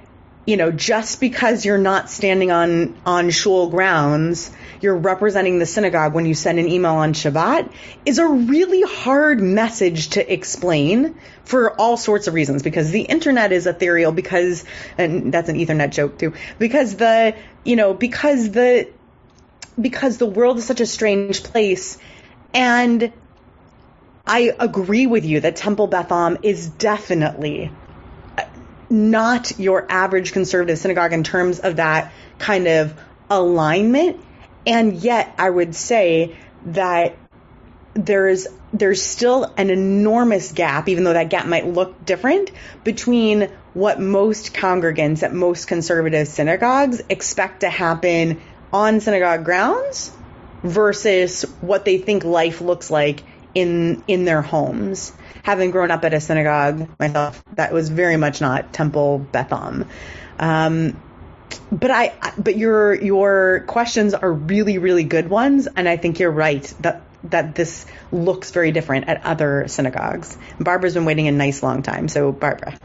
[0.50, 6.16] you know, just because you're not standing on, on shul grounds, you're representing the synagogue
[6.16, 7.72] when you send an email on Shabbat
[8.04, 12.64] is a really hard message to explain for all sorts of reasons.
[12.64, 14.66] Because the internet is ethereal because,
[14.98, 18.90] and that's an ethernet joke too, because the, you know, because the,
[19.80, 22.00] because the world is such a strange place
[22.54, 23.12] and
[24.26, 27.72] I agree with you that Temple Beth Am is definitely
[28.38, 28.44] uh,
[28.90, 32.94] not your average conservative synagogue in terms of that kind of
[33.30, 34.24] alignment.
[34.68, 36.36] And yet I would say
[36.68, 37.18] that
[37.96, 42.52] there's there's still an enormous gap, even though that gap might look different,
[42.84, 48.40] between what most congregants at most conservative synagogues expect to happen
[48.72, 50.12] on synagogue grounds
[50.64, 53.24] versus what they think life looks like
[53.56, 55.12] in in their homes
[55.44, 59.86] having grown up at a synagogue myself, that was very much not Temple Beth Am.
[60.38, 61.02] Um,
[61.72, 66.32] but I, but your your questions are really really good ones, and I think you're
[66.32, 70.38] right that that this looks very different at other synagogues.
[70.60, 72.78] Barbara's been waiting a nice long time, so Barbara.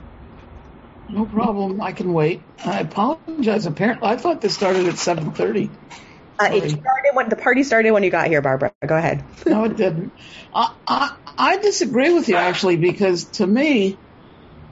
[1.09, 1.83] No problem.
[1.83, 2.43] I can wait.
[2.65, 3.67] I apologize.
[3.67, 5.71] Apparently, I thought this started at seven thirty.
[6.41, 8.73] Uh, it started when the party started when you got here, Barbara.
[8.85, 9.25] Go ahead.
[9.47, 10.13] no, it didn't.
[10.53, 13.97] I, I, I disagree with you actually because to me,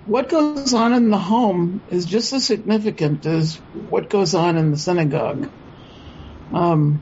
[0.05, 4.73] what goes on in the home is just as significant as what goes on in
[4.73, 5.49] the synagogue.
[6.53, 7.01] Um,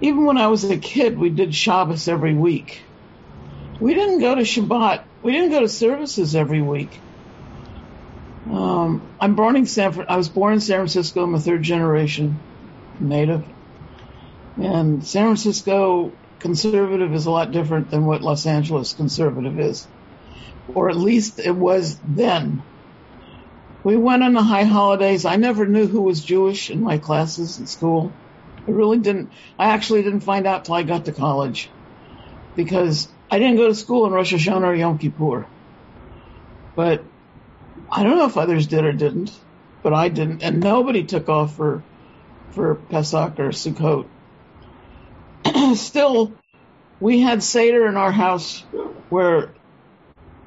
[0.00, 2.80] even when I was a kid, we did Shabbos every week.
[3.80, 5.04] We didn't go to Shabbat.
[5.22, 7.00] We didn't go to services every week.
[8.50, 10.04] Um, I'm born in San.
[10.08, 11.24] I was born in San Francisco.
[11.24, 12.38] I'm a third generation
[13.00, 13.44] native.
[14.56, 19.88] And San Francisco conservative is a lot different than what Los Angeles conservative is.
[20.66, 22.66] Or at least it was then.
[23.84, 25.24] We went on the high holidays.
[25.26, 28.18] I never knew who was Jewish in my classes in school.
[28.68, 29.32] I really didn't.
[29.58, 31.70] I actually didn't find out till I got to college.
[32.56, 35.50] because I didn't go to school in Rosh Hashanah or Yom Kippur.
[36.76, 37.06] But
[37.90, 39.32] I don't know if others did or didn't,
[39.82, 41.86] but I didn't, and nobody took off for
[42.52, 44.10] for Pesach or Sukkot.
[45.74, 46.32] Still,
[47.00, 48.60] we had Seder in our house
[49.10, 49.54] where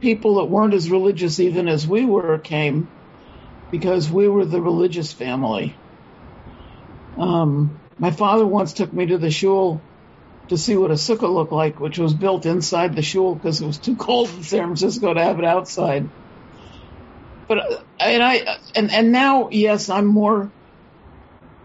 [0.02, 2.88] people that weren't as religious even as we were came
[3.72, 5.76] because we were the religious family.
[7.18, 9.82] Um, my father once took me to the shul
[10.48, 13.68] to see what a sukkah looked like, which was built inside the shul because it
[13.68, 16.10] was too cold in San Francisco to have it outside.
[17.48, 20.52] But uh, and I and and now yes, I'm more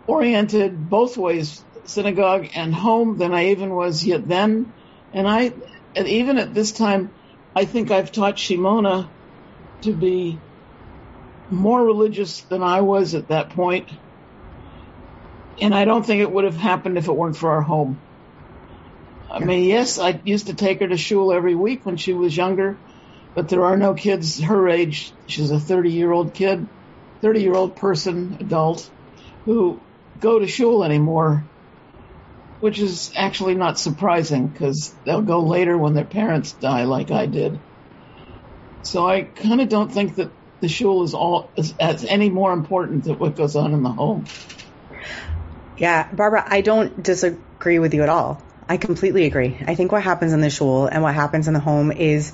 [0.06, 4.72] oriented both ways, synagogue and home, than I even was yet then.
[5.12, 5.52] And I
[5.96, 7.10] and even at this time,
[7.54, 9.08] I think I've taught Shimona
[9.82, 10.38] to be
[11.50, 13.88] more religious than I was at that point.
[15.60, 17.98] And I don't think it would have happened if it weren't for our home.
[19.30, 22.36] I mean, yes, I used to take her to shul every week when she was
[22.36, 22.76] younger,
[23.34, 25.12] but there are no kids her age.
[25.26, 26.66] She's a 30 year old kid,
[27.20, 28.88] 30 year old person, adult,
[29.44, 29.80] who
[30.20, 31.44] go to shul anymore,
[32.64, 37.26] which is actually not surprising because they'll go later when their parents die, like I
[37.26, 37.60] did.
[38.84, 40.30] So I kind of don't think that
[40.62, 43.90] the shul is all is, as any more important than what goes on in the
[43.90, 44.24] home.
[45.76, 48.42] Yeah, Barbara, I don't disagree with you at all.
[48.66, 49.62] I completely agree.
[49.66, 52.32] I think what happens in the shul and what happens in the home is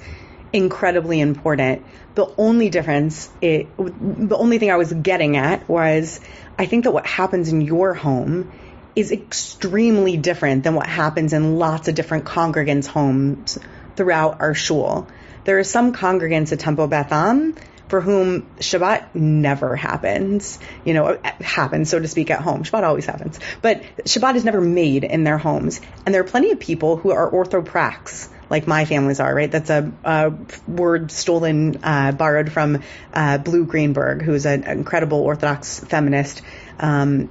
[0.52, 1.84] incredibly important.
[2.14, 6.20] The only difference, it, the only thing I was getting at was
[6.56, 8.52] I think that what happens in your home
[9.00, 13.58] is extremely different than what happens in lots of different congregants' homes
[13.96, 15.08] throughout our shul.
[15.44, 17.54] There are some congregants at Temple Beth Am
[17.90, 22.62] for whom Shabbat never happens, you know, happens, so to speak, at home.
[22.62, 23.40] Shabbat always happens.
[23.60, 25.80] But Shabbat is never made in their homes.
[26.06, 29.50] And there are plenty of people who are orthoprax, like my families are, right?
[29.50, 30.32] That's a, a
[30.68, 32.80] word stolen, uh, borrowed from
[33.12, 36.42] uh, Blu Greenberg, who's an incredible Orthodox feminist
[36.80, 37.30] um,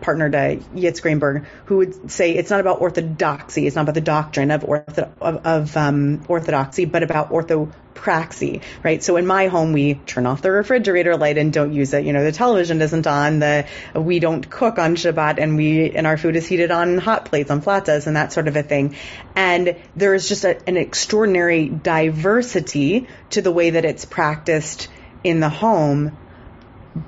[0.00, 4.00] partner to Yitz Greenberg, who would say it's not about orthodoxy, it's not about the
[4.00, 9.02] doctrine of, ortho, of, of um, orthodoxy, but about orthopraxy, right?
[9.02, 12.04] So in my home, we turn off the refrigerator light and don't use it.
[12.04, 13.40] You know, the television isn't on.
[13.40, 17.24] The we don't cook on Shabbat, and we and our food is heated on hot
[17.24, 18.96] plates on platas and that sort of a thing.
[19.34, 24.88] And there is just a, an extraordinary diversity to the way that it's practiced
[25.24, 26.16] in the home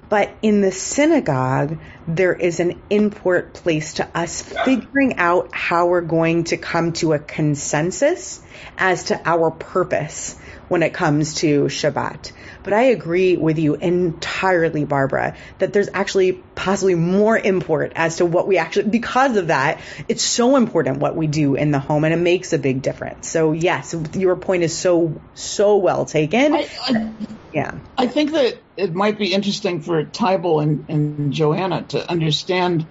[0.09, 6.01] but in the synagogue, there is an import place to us figuring out how we're
[6.01, 8.41] going to come to a consensus
[8.76, 10.36] as to our purpose
[10.68, 12.32] when it comes to Shabbat.
[12.62, 18.26] But I agree with you entirely, Barbara, that there's actually possibly more import as to
[18.26, 22.04] what we actually, because of that, it's so important what we do in the home
[22.04, 23.28] and it makes a big difference.
[23.28, 26.54] So yes, your point is so, so well taken.
[26.54, 27.12] I, I,
[27.52, 27.78] yeah.
[27.96, 32.86] I think that it might be interesting for Tybal and, and Joanna to understand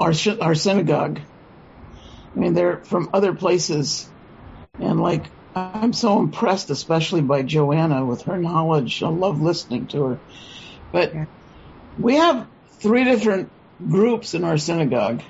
[0.00, 1.20] our, our synagogue.
[2.34, 4.08] I mean, they're from other places
[4.78, 5.24] and like
[5.58, 9.02] I'm so impressed, especially by Joanna with her knowledge.
[9.02, 10.18] I love listening to her.
[10.92, 11.12] But
[11.98, 12.46] we have
[12.80, 13.50] three different
[13.90, 15.22] groups in our synagogue.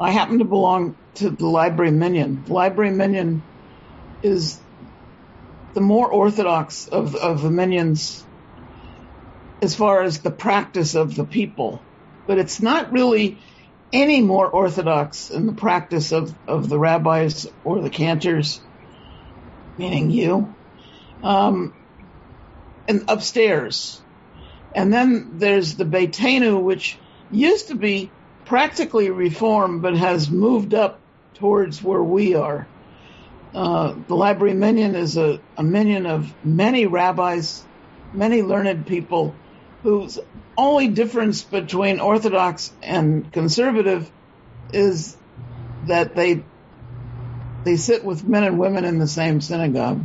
[0.00, 2.44] I happen to belong to the Library Minyan.
[2.44, 3.42] The Library Minyan
[4.22, 4.58] is
[5.74, 8.22] the more orthodox of, of the Minyans
[9.62, 11.82] as far as the practice of the people.
[12.26, 13.38] But it's not really
[13.92, 18.60] any more orthodox in the practice of, of the rabbis or the cantors
[19.82, 20.54] meaning you,
[21.24, 21.74] um,
[22.86, 24.00] and upstairs.
[24.74, 26.96] And then there's the Beitenu, which
[27.30, 28.10] used to be
[28.44, 31.00] practically reformed, but has moved up
[31.34, 32.66] towards where we are.
[33.54, 37.64] Uh, the library minyan is a, a minyan of many rabbis,
[38.14, 39.34] many learned people
[39.82, 40.18] whose
[40.56, 44.10] only difference between Orthodox and conservative
[44.72, 45.16] is
[45.86, 46.44] that they
[47.64, 50.04] they sit with men and women in the same synagogue.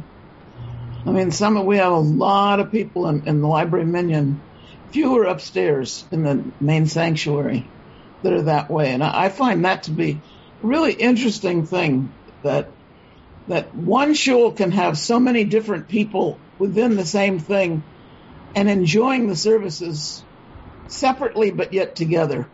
[1.06, 4.42] I mean, some we have a lot of people in, in the library minyan,
[4.92, 7.66] fewer upstairs in the main sanctuary
[8.24, 10.12] that are that way, and I, I find that to be
[10.64, 12.12] a really interesting thing
[12.44, 12.70] that
[13.48, 17.82] that one shul can have so many different people within the same thing
[18.56, 20.24] and enjoying the services
[20.88, 22.48] separately but yet together.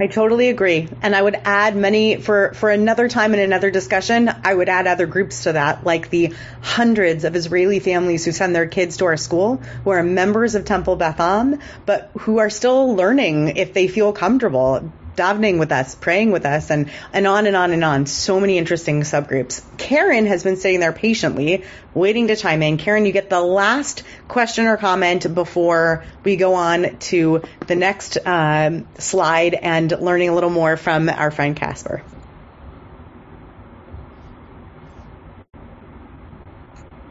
[0.00, 0.88] I totally agree.
[1.02, 4.86] And I would add many for, for another time in another discussion, I would add
[4.86, 9.06] other groups to that, like the hundreds of Israeli families who send their kids to
[9.06, 13.72] our school who are members of Temple Beth Am, but who are still learning if
[13.72, 17.84] they feel comfortable davening with us, praying with us, and, and on and on and
[17.84, 18.06] on.
[18.06, 19.62] So many interesting subgroups.
[19.76, 22.78] Karen has been sitting there patiently, waiting to chime in.
[22.78, 28.18] Karen, you get the last question or comment before we go on to the next
[28.24, 32.02] um, slide and learning a little more from our friend Casper.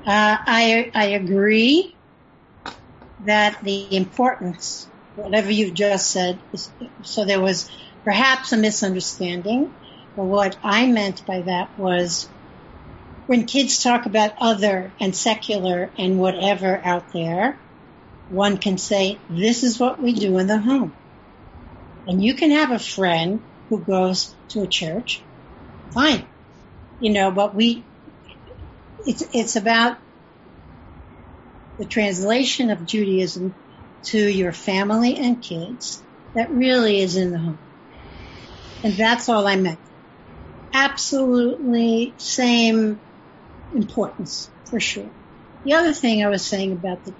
[0.05, 1.93] Uh, I I agree
[3.25, 6.71] that the importance, whatever you've just said, is,
[7.03, 7.69] so there was
[8.07, 9.69] perhaps a misunderstanding.
[10.15, 12.29] But what I meant by that was
[13.25, 17.57] when kids talk about other and secular and whatever out there,
[18.29, 20.93] one can say, this is what we do in the home.
[22.07, 25.21] And you can have a friend who goes to a church,
[25.93, 26.25] fine.
[27.01, 27.83] You know, but we,
[29.05, 29.97] it's, it's about
[31.77, 33.53] the translation of Judaism
[34.05, 36.01] to your family and kids
[36.35, 37.59] that really is in the home.
[38.83, 39.79] And that's all I meant.
[40.73, 43.01] Absolutely same
[43.73, 45.09] importance for sure.
[45.63, 47.13] The other thing I was saying about the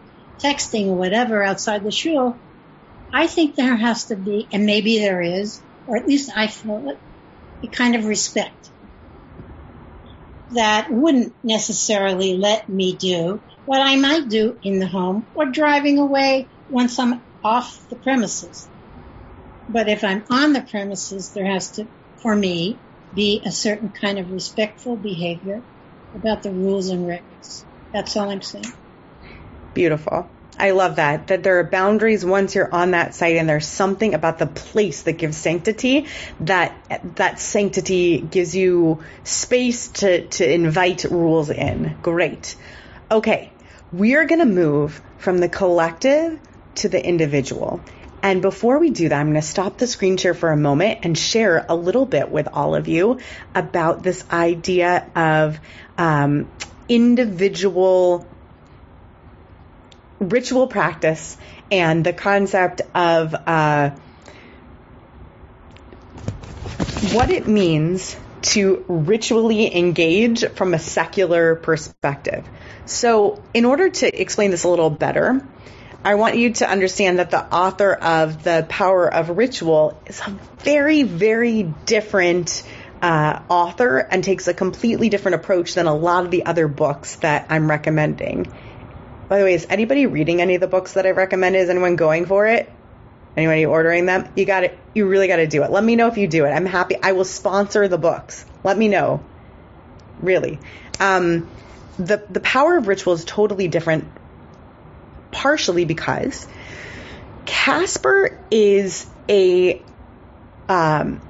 [0.44, 2.40] texting or whatever outside the shul,
[3.14, 6.90] I think there has to be, and maybe there is, or at least I feel
[6.90, 8.72] it, a kind of respect
[10.52, 16.00] that wouldn't necessarily let me do what I might do in the home or driving
[16.00, 18.70] away once I'm off the premises.
[19.70, 21.88] But if I'm on the premises, there has to,
[22.18, 22.78] for me,
[23.14, 25.62] be a certain kind of respectful behavior
[26.16, 27.64] about the rules and regs.
[27.94, 28.72] That's all I'm saying.
[29.74, 30.30] Beautiful.
[30.60, 34.16] I love that, that there are boundaries once you're on that site and there's something
[34.16, 36.08] about the place that gives sanctity
[36.40, 36.74] that,
[37.16, 41.98] that sanctity gives you space to, to invite rules in.
[42.02, 42.56] Great.
[43.12, 43.52] Okay.
[43.94, 46.40] We are going to move from the collective
[46.76, 47.82] to the individual.
[48.28, 51.00] And before we do that, I'm going to stop the screen share for a moment
[51.04, 53.20] and share a little bit with all of you
[53.56, 55.58] about this idea of
[55.98, 56.52] um,
[56.90, 58.28] individual
[60.20, 61.38] ritual practice
[61.72, 63.92] and the concept of uh,
[67.14, 72.46] what it means to ritually engage from a secular perspective.
[72.86, 75.42] So, in order to explain this a little better,
[76.08, 80.30] I want you to understand that the author of The Power of Ritual is a
[80.60, 82.64] very, very different
[83.02, 87.18] uh, author and takes a completely different approach than a lot of the other books
[87.18, 88.48] that I'm recommending.
[89.28, 91.58] By the way, is anybody reading any of the books that I recommend?
[91.58, 92.72] Is anyone going for it?
[93.36, 94.30] Anybody ordering them?
[94.34, 94.80] You got it.
[94.94, 95.72] You really got to do it.
[95.72, 96.52] Let me know if you do it.
[96.52, 96.96] I'm happy.
[97.04, 98.46] I will sponsor the books.
[98.64, 99.26] Let me know.
[100.22, 100.58] Really.
[101.02, 101.50] Um,
[102.00, 104.06] the the power of ritual is totally different.
[105.32, 106.48] Partially because
[107.46, 109.82] Casper is a
[110.70, 111.22] um,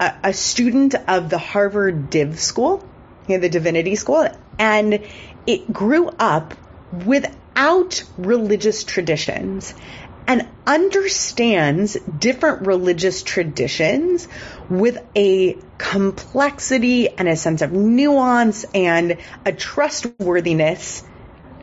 [0.00, 2.86] a, a student of the Harvard Div School,
[3.28, 4.28] you know, the Divinity School,
[4.58, 5.00] and
[5.46, 6.54] it grew up
[6.92, 9.74] without religious traditions
[10.26, 14.28] and understands different religious traditions
[14.68, 21.02] with a complexity and a sense of nuance and a trustworthiness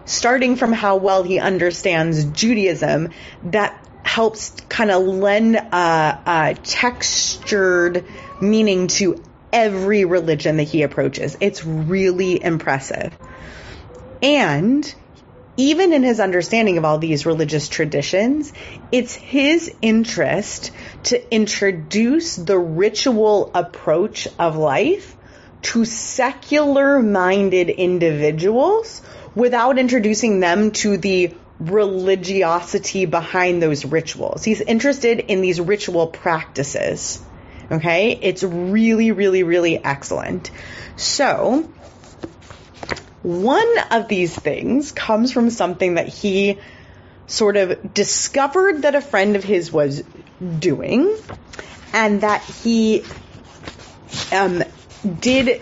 [0.09, 3.09] starting from how well he understands Judaism
[3.43, 8.05] that helps kind of lend a, a textured
[8.41, 11.37] meaning to every religion that he approaches.
[11.39, 13.15] It's really impressive.
[14.23, 14.93] And
[15.57, 18.51] even in his understanding of all these religious traditions,
[18.91, 20.71] it's his interest
[21.03, 25.15] to introduce the ritual approach of life
[25.61, 29.03] to secular minded individuals
[29.35, 34.43] without introducing them to the religiosity behind those rituals.
[34.43, 37.21] He's interested in these ritual practices.
[37.71, 38.17] Okay.
[38.21, 40.51] It's really, really, really excellent.
[40.95, 41.69] So
[43.21, 46.57] one of these things comes from something that he
[47.27, 50.03] sort of discovered that a friend of his was
[50.59, 51.15] doing
[51.93, 53.03] and that he
[54.31, 54.63] um,
[55.19, 55.61] did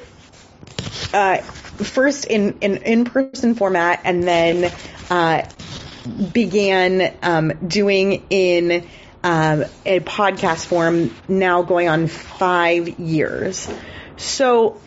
[1.14, 1.42] uh,
[1.78, 4.72] first in, in in-person format and then
[5.10, 5.48] uh,
[6.34, 8.88] began um, doing in
[9.24, 13.70] um, a podcast form now going on five years.
[14.16, 14.80] So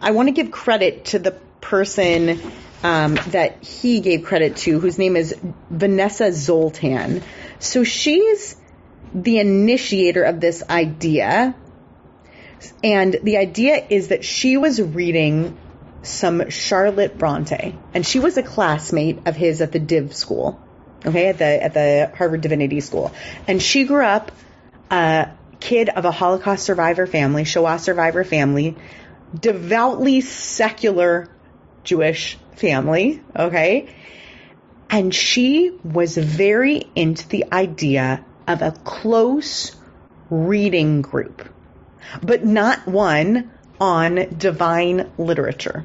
[0.00, 2.40] I want to give credit to the person
[2.82, 5.34] um, that he gave credit to, whose name is
[5.70, 7.22] Vanessa Zoltan.
[7.58, 8.56] So she's
[9.14, 11.54] the initiator of this idea.
[12.82, 15.56] And the idea is that she was reading
[16.02, 20.60] some Charlotte Bronte, and she was a classmate of his at the Div School,
[21.04, 23.12] okay, at the at the Harvard Divinity School,
[23.46, 24.32] and she grew up
[24.90, 25.30] a
[25.60, 28.76] kid of a Holocaust survivor family, Shoah survivor family,
[29.38, 31.28] devoutly secular
[31.84, 33.94] Jewish family, okay?
[34.90, 39.76] And she was very into the idea of a close
[40.30, 41.46] reading group,
[42.22, 43.50] but not one
[43.80, 45.84] on divine literature.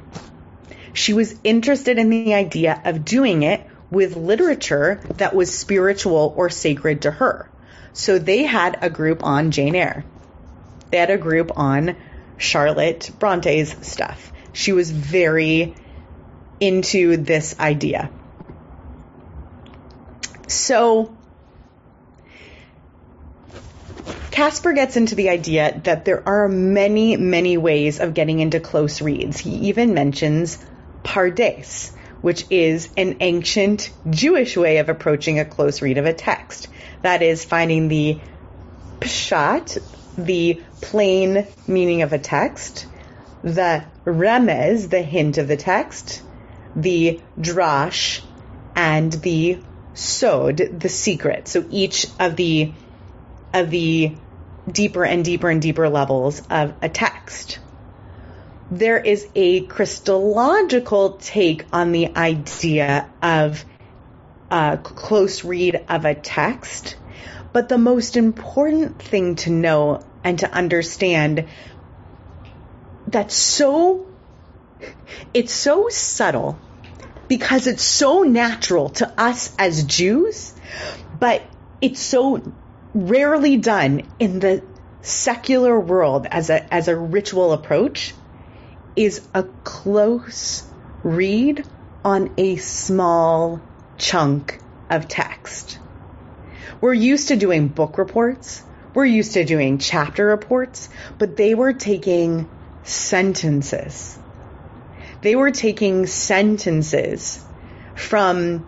[0.92, 6.50] She was interested in the idea of doing it with literature that was spiritual or
[6.50, 7.48] sacred to her.
[7.92, 10.04] So they had a group on Jane Eyre.
[10.90, 11.96] They had a group on
[12.36, 14.32] Charlotte Bronte's stuff.
[14.52, 15.74] She was very
[16.60, 18.10] into this idea.
[20.46, 21.16] So
[24.34, 29.00] Casper gets into the idea that there are many, many ways of getting into close
[29.00, 29.38] reads.
[29.38, 30.58] He even mentions
[31.04, 36.66] pardes, which is an ancient Jewish way of approaching a close read of a text.
[37.02, 38.18] That is finding the
[38.98, 39.80] pshat,
[40.18, 42.86] the plain meaning of a text,
[43.44, 46.22] the remez, the hint of the text,
[46.74, 48.20] the drash,
[48.74, 49.60] and the
[49.94, 51.46] sod, the secret.
[51.46, 52.72] So each of the
[53.52, 54.16] of the
[54.70, 57.58] deeper and deeper and deeper levels of a text.
[58.70, 63.64] There is a Christological take on the idea of
[64.50, 66.96] a close read of a text,
[67.52, 71.46] but the most important thing to know and to understand
[73.06, 74.06] that's so
[75.32, 76.58] it's so subtle
[77.28, 80.54] because it's so natural to us as Jews,
[81.18, 81.42] but
[81.80, 82.52] it's so
[82.94, 84.62] rarely done in the
[85.02, 88.14] secular world as a as a ritual approach
[88.96, 90.62] is a close
[91.02, 91.64] read
[92.04, 93.60] on a small
[93.98, 95.78] chunk of text.
[96.80, 98.62] We're used to doing book reports,
[98.94, 100.88] we're used to doing chapter reports,
[101.18, 102.48] but they were taking
[102.84, 104.18] sentences.
[105.22, 107.44] They were taking sentences
[107.96, 108.66] from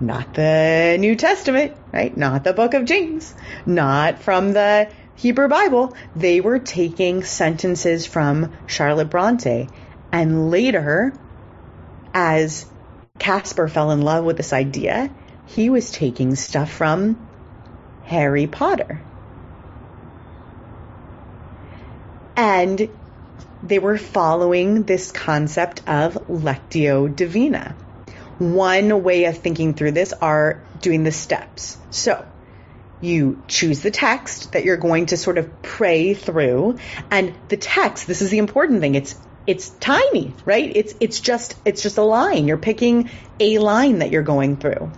[0.00, 2.16] not the New Testament, right?
[2.16, 3.34] Not the book of James,
[3.64, 5.94] not from the Hebrew Bible.
[6.16, 9.68] They were taking sentences from Charlotte Bronte.
[10.12, 11.12] And later,
[12.12, 12.66] as
[13.18, 15.10] Casper fell in love with this idea,
[15.46, 17.28] he was taking stuff from
[18.04, 19.00] Harry Potter.
[22.36, 22.88] And
[23.62, 27.76] they were following this concept of Lectio Divina
[28.38, 31.78] one way of thinking through this are doing the steps.
[31.90, 32.26] So
[33.00, 36.78] you choose the text that you're going to sort of pray through
[37.10, 38.94] and the text, this is the important thing.
[38.94, 39.14] It's
[39.46, 40.72] it's tiny, right?
[40.74, 42.48] It's it's just it's just a line.
[42.48, 44.90] You're picking a line that you're going through.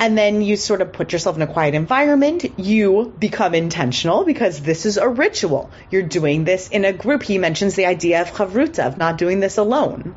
[0.00, 2.58] And then you sort of put yourself in a quiet environment.
[2.58, 5.70] You become intentional because this is a ritual.
[5.90, 7.24] You're doing this in a group.
[7.24, 10.14] He mentions the idea of chavruta, of not doing this alone.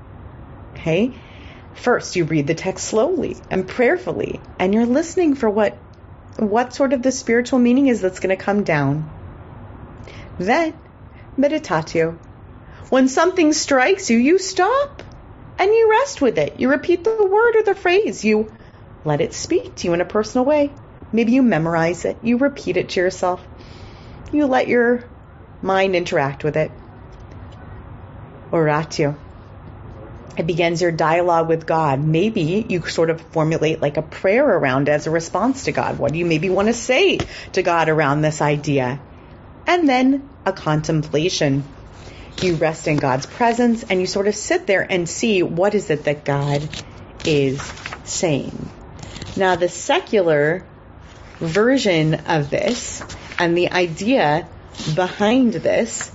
[0.74, 1.14] Okay?
[1.74, 5.78] First, you read the text slowly and prayerfully, and you're listening for what
[6.38, 9.10] what sort of the spiritual meaning is that's going to come down.
[10.38, 10.74] Then,
[11.38, 12.18] meditatio.
[12.90, 15.04] When something strikes you, you stop
[15.58, 16.60] and you rest with it.
[16.60, 18.26] You repeat the word or the phrase.
[18.26, 18.52] You
[19.06, 20.72] let it speak to you in a personal way.
[21.12, 22.18] Maybe you memorize it.
[22.24, 23.46] You repeat it to yourself.
[24.32, 25.04] You let your
[25.62, 26.72] mind interact with it.
[28.52, 29.16] Oratio.
[30.42, 32.04] It begins your dialogue with God.
[32.04, 36.00] Maybe you sort of formulate like a prayer around as a response to God.
[36.00, 37.20] What do you maybe want to say
[37.52, 39.00] to God around this idea?
[39.68, 41.64] And then a contemplation.
[42.42, 45.92] You rest in God's presence and you sort of sit there and see what is
[45.92, 46.68] it that God
[47.24, 47.62] is
[48.04, 48.68] saying.
[49.38, 50.66] Now, the secular
[51.38, 53.04] version of this
[53.38, 54.48] and the idea
[54.96, 56.12] behind this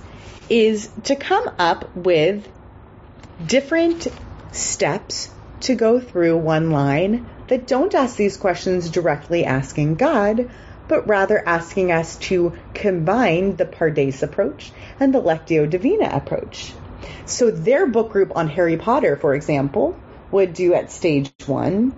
[0.49, 2.45] is to come up with
[3.45, 4.07] different
[4.51, 5.29] steps
[5.61, 10.49] to go through one line that don't ask these questions directly asking God,
[10.87, 16.73] but rather asking us to combine the Pardes approach and the Lectio Divina approach.
[17.25, 19.97] So their book group on Harry Potter, for example,
[20.31, 21.91] would do at stage one.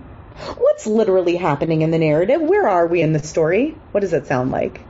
[0.57, 2.41] What's literally happening in the narrative?
[2.41, 3.75] Where are we in the story?
[3.91, 4.81] What does it sound like?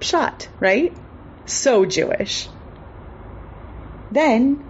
[0.00, 0.96] Pshat, right?
[1.46, 2.48] So Jewish.
[4.12, 4.64] Then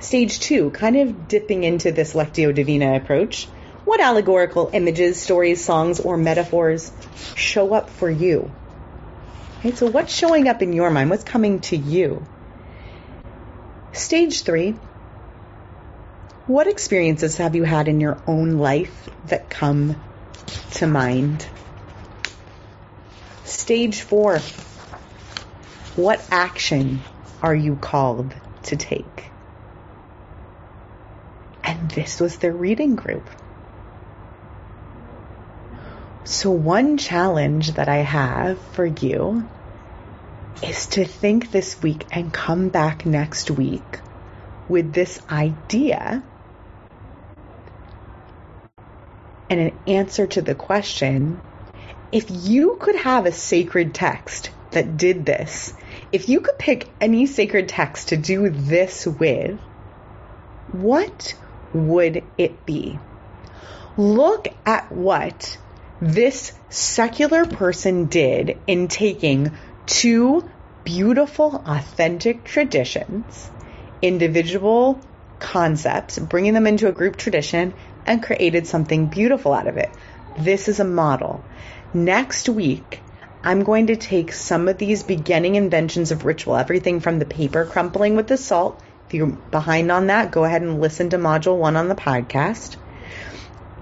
[0.00, 3.46] Stage two, kind of dipping into this Lectio Divina approach.
[3.84, 6.90] What allegorical images, stories, songs, or metaphors
[7.34, 8.50] show up for you?
[9.58, 11.10] Okay, so what's showing up in your mind?
[11.10, 12.24] What's coming to you?
[13.92, 14.72] Stage three,
[16.46, 20.00] what experiences have you had in your own life that come
[20.72, 21.46] to mind?
[23.44, 24.38] Stage four.
[25.96, 27.02] What action
[27.42, 28.34] are you called
[28.64, 29.29] to take?
[31.70, 33.22] And this was their reading group.
[36.24, 39.48] So, one challenge that I have for you
[40.64, 44.00] is to think this week and come back next week
[44.68, 46.24] with this idea
[49.48, 51.40] and an answer to the question
[52.10, 55.72] if you could have a sacred text that did this,
[56.10, 59.56] if you could pick any sacred text to do this with,
[60.72, 61.34] what
[61.72, 62.98] would it be?
[63.96, 65.58] Look at what
[66.00, 69.52] this secular person did in taking
[69.86, 70.48] two
[70.84, 73.50] beautiful, authentic traditions,
[74.00, 75.00] individual
[75.38, 77.74] concepts, bringing them into a group tradition,
[78.06, 79.90] and created something beautiful out of it.
[80.38, 81.44] This is a model.
[81.92, 83.00] Next week,
[83.42, 87.64] I'm going to take some of these beginning inventions of ritual, everything from the paper
[87.64, 88.80] crumpling with the salt.
[89.10, 92.76] If you're behind on that, go ahead and listen to module one on the podcast.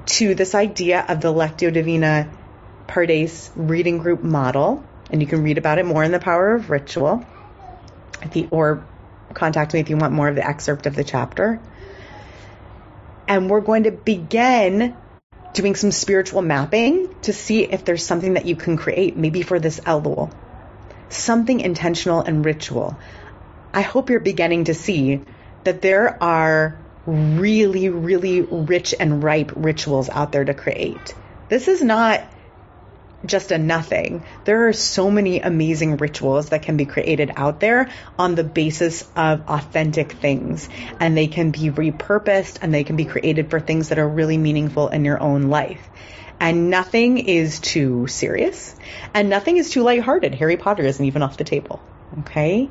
[0.06, 2.30] To this idea of the Lectio Divina
[2.86, 6.70] Pardes reading group model, and you can read about it more in the Power of
[6.70, 7.26] Ritual,
[8.50, 8.86] or
[9.34, 11.60] contact me if you want more of the excerpt of the chapter.
[13.28, 14.96] And we're going to begin
[15.52, 19.60] doing some spiritual mapping to see if there's something that you can create, maybe for
[19.60, 20.32] this Elul.
[21.10, 22.96] Something intentional and ritual.
[23.72, 25.20] I hope you're beginning to see
[25.64, 31.14] that there are really, really rich and ripe rituals out there to create.
[31.48, 32.22] This is not
[33.24, 34.22] just a nothing.
[34.44, 39.08] There are so many amazing rituals that can be created out there on the basis
[39.16, 40.68] of authentic things.
[41.00, 44.38] And they can be repurposed and they can be created for things that are really
[44.38, 45.80] meaningful in your own life.
[46.40, 48.76] And nothing is too serious
[49.12, 50.34] and nothing is too lighthearted.
[50.34, 51.82] Harry Potter isn't even off the table.
[52.20, 52.70] Okay?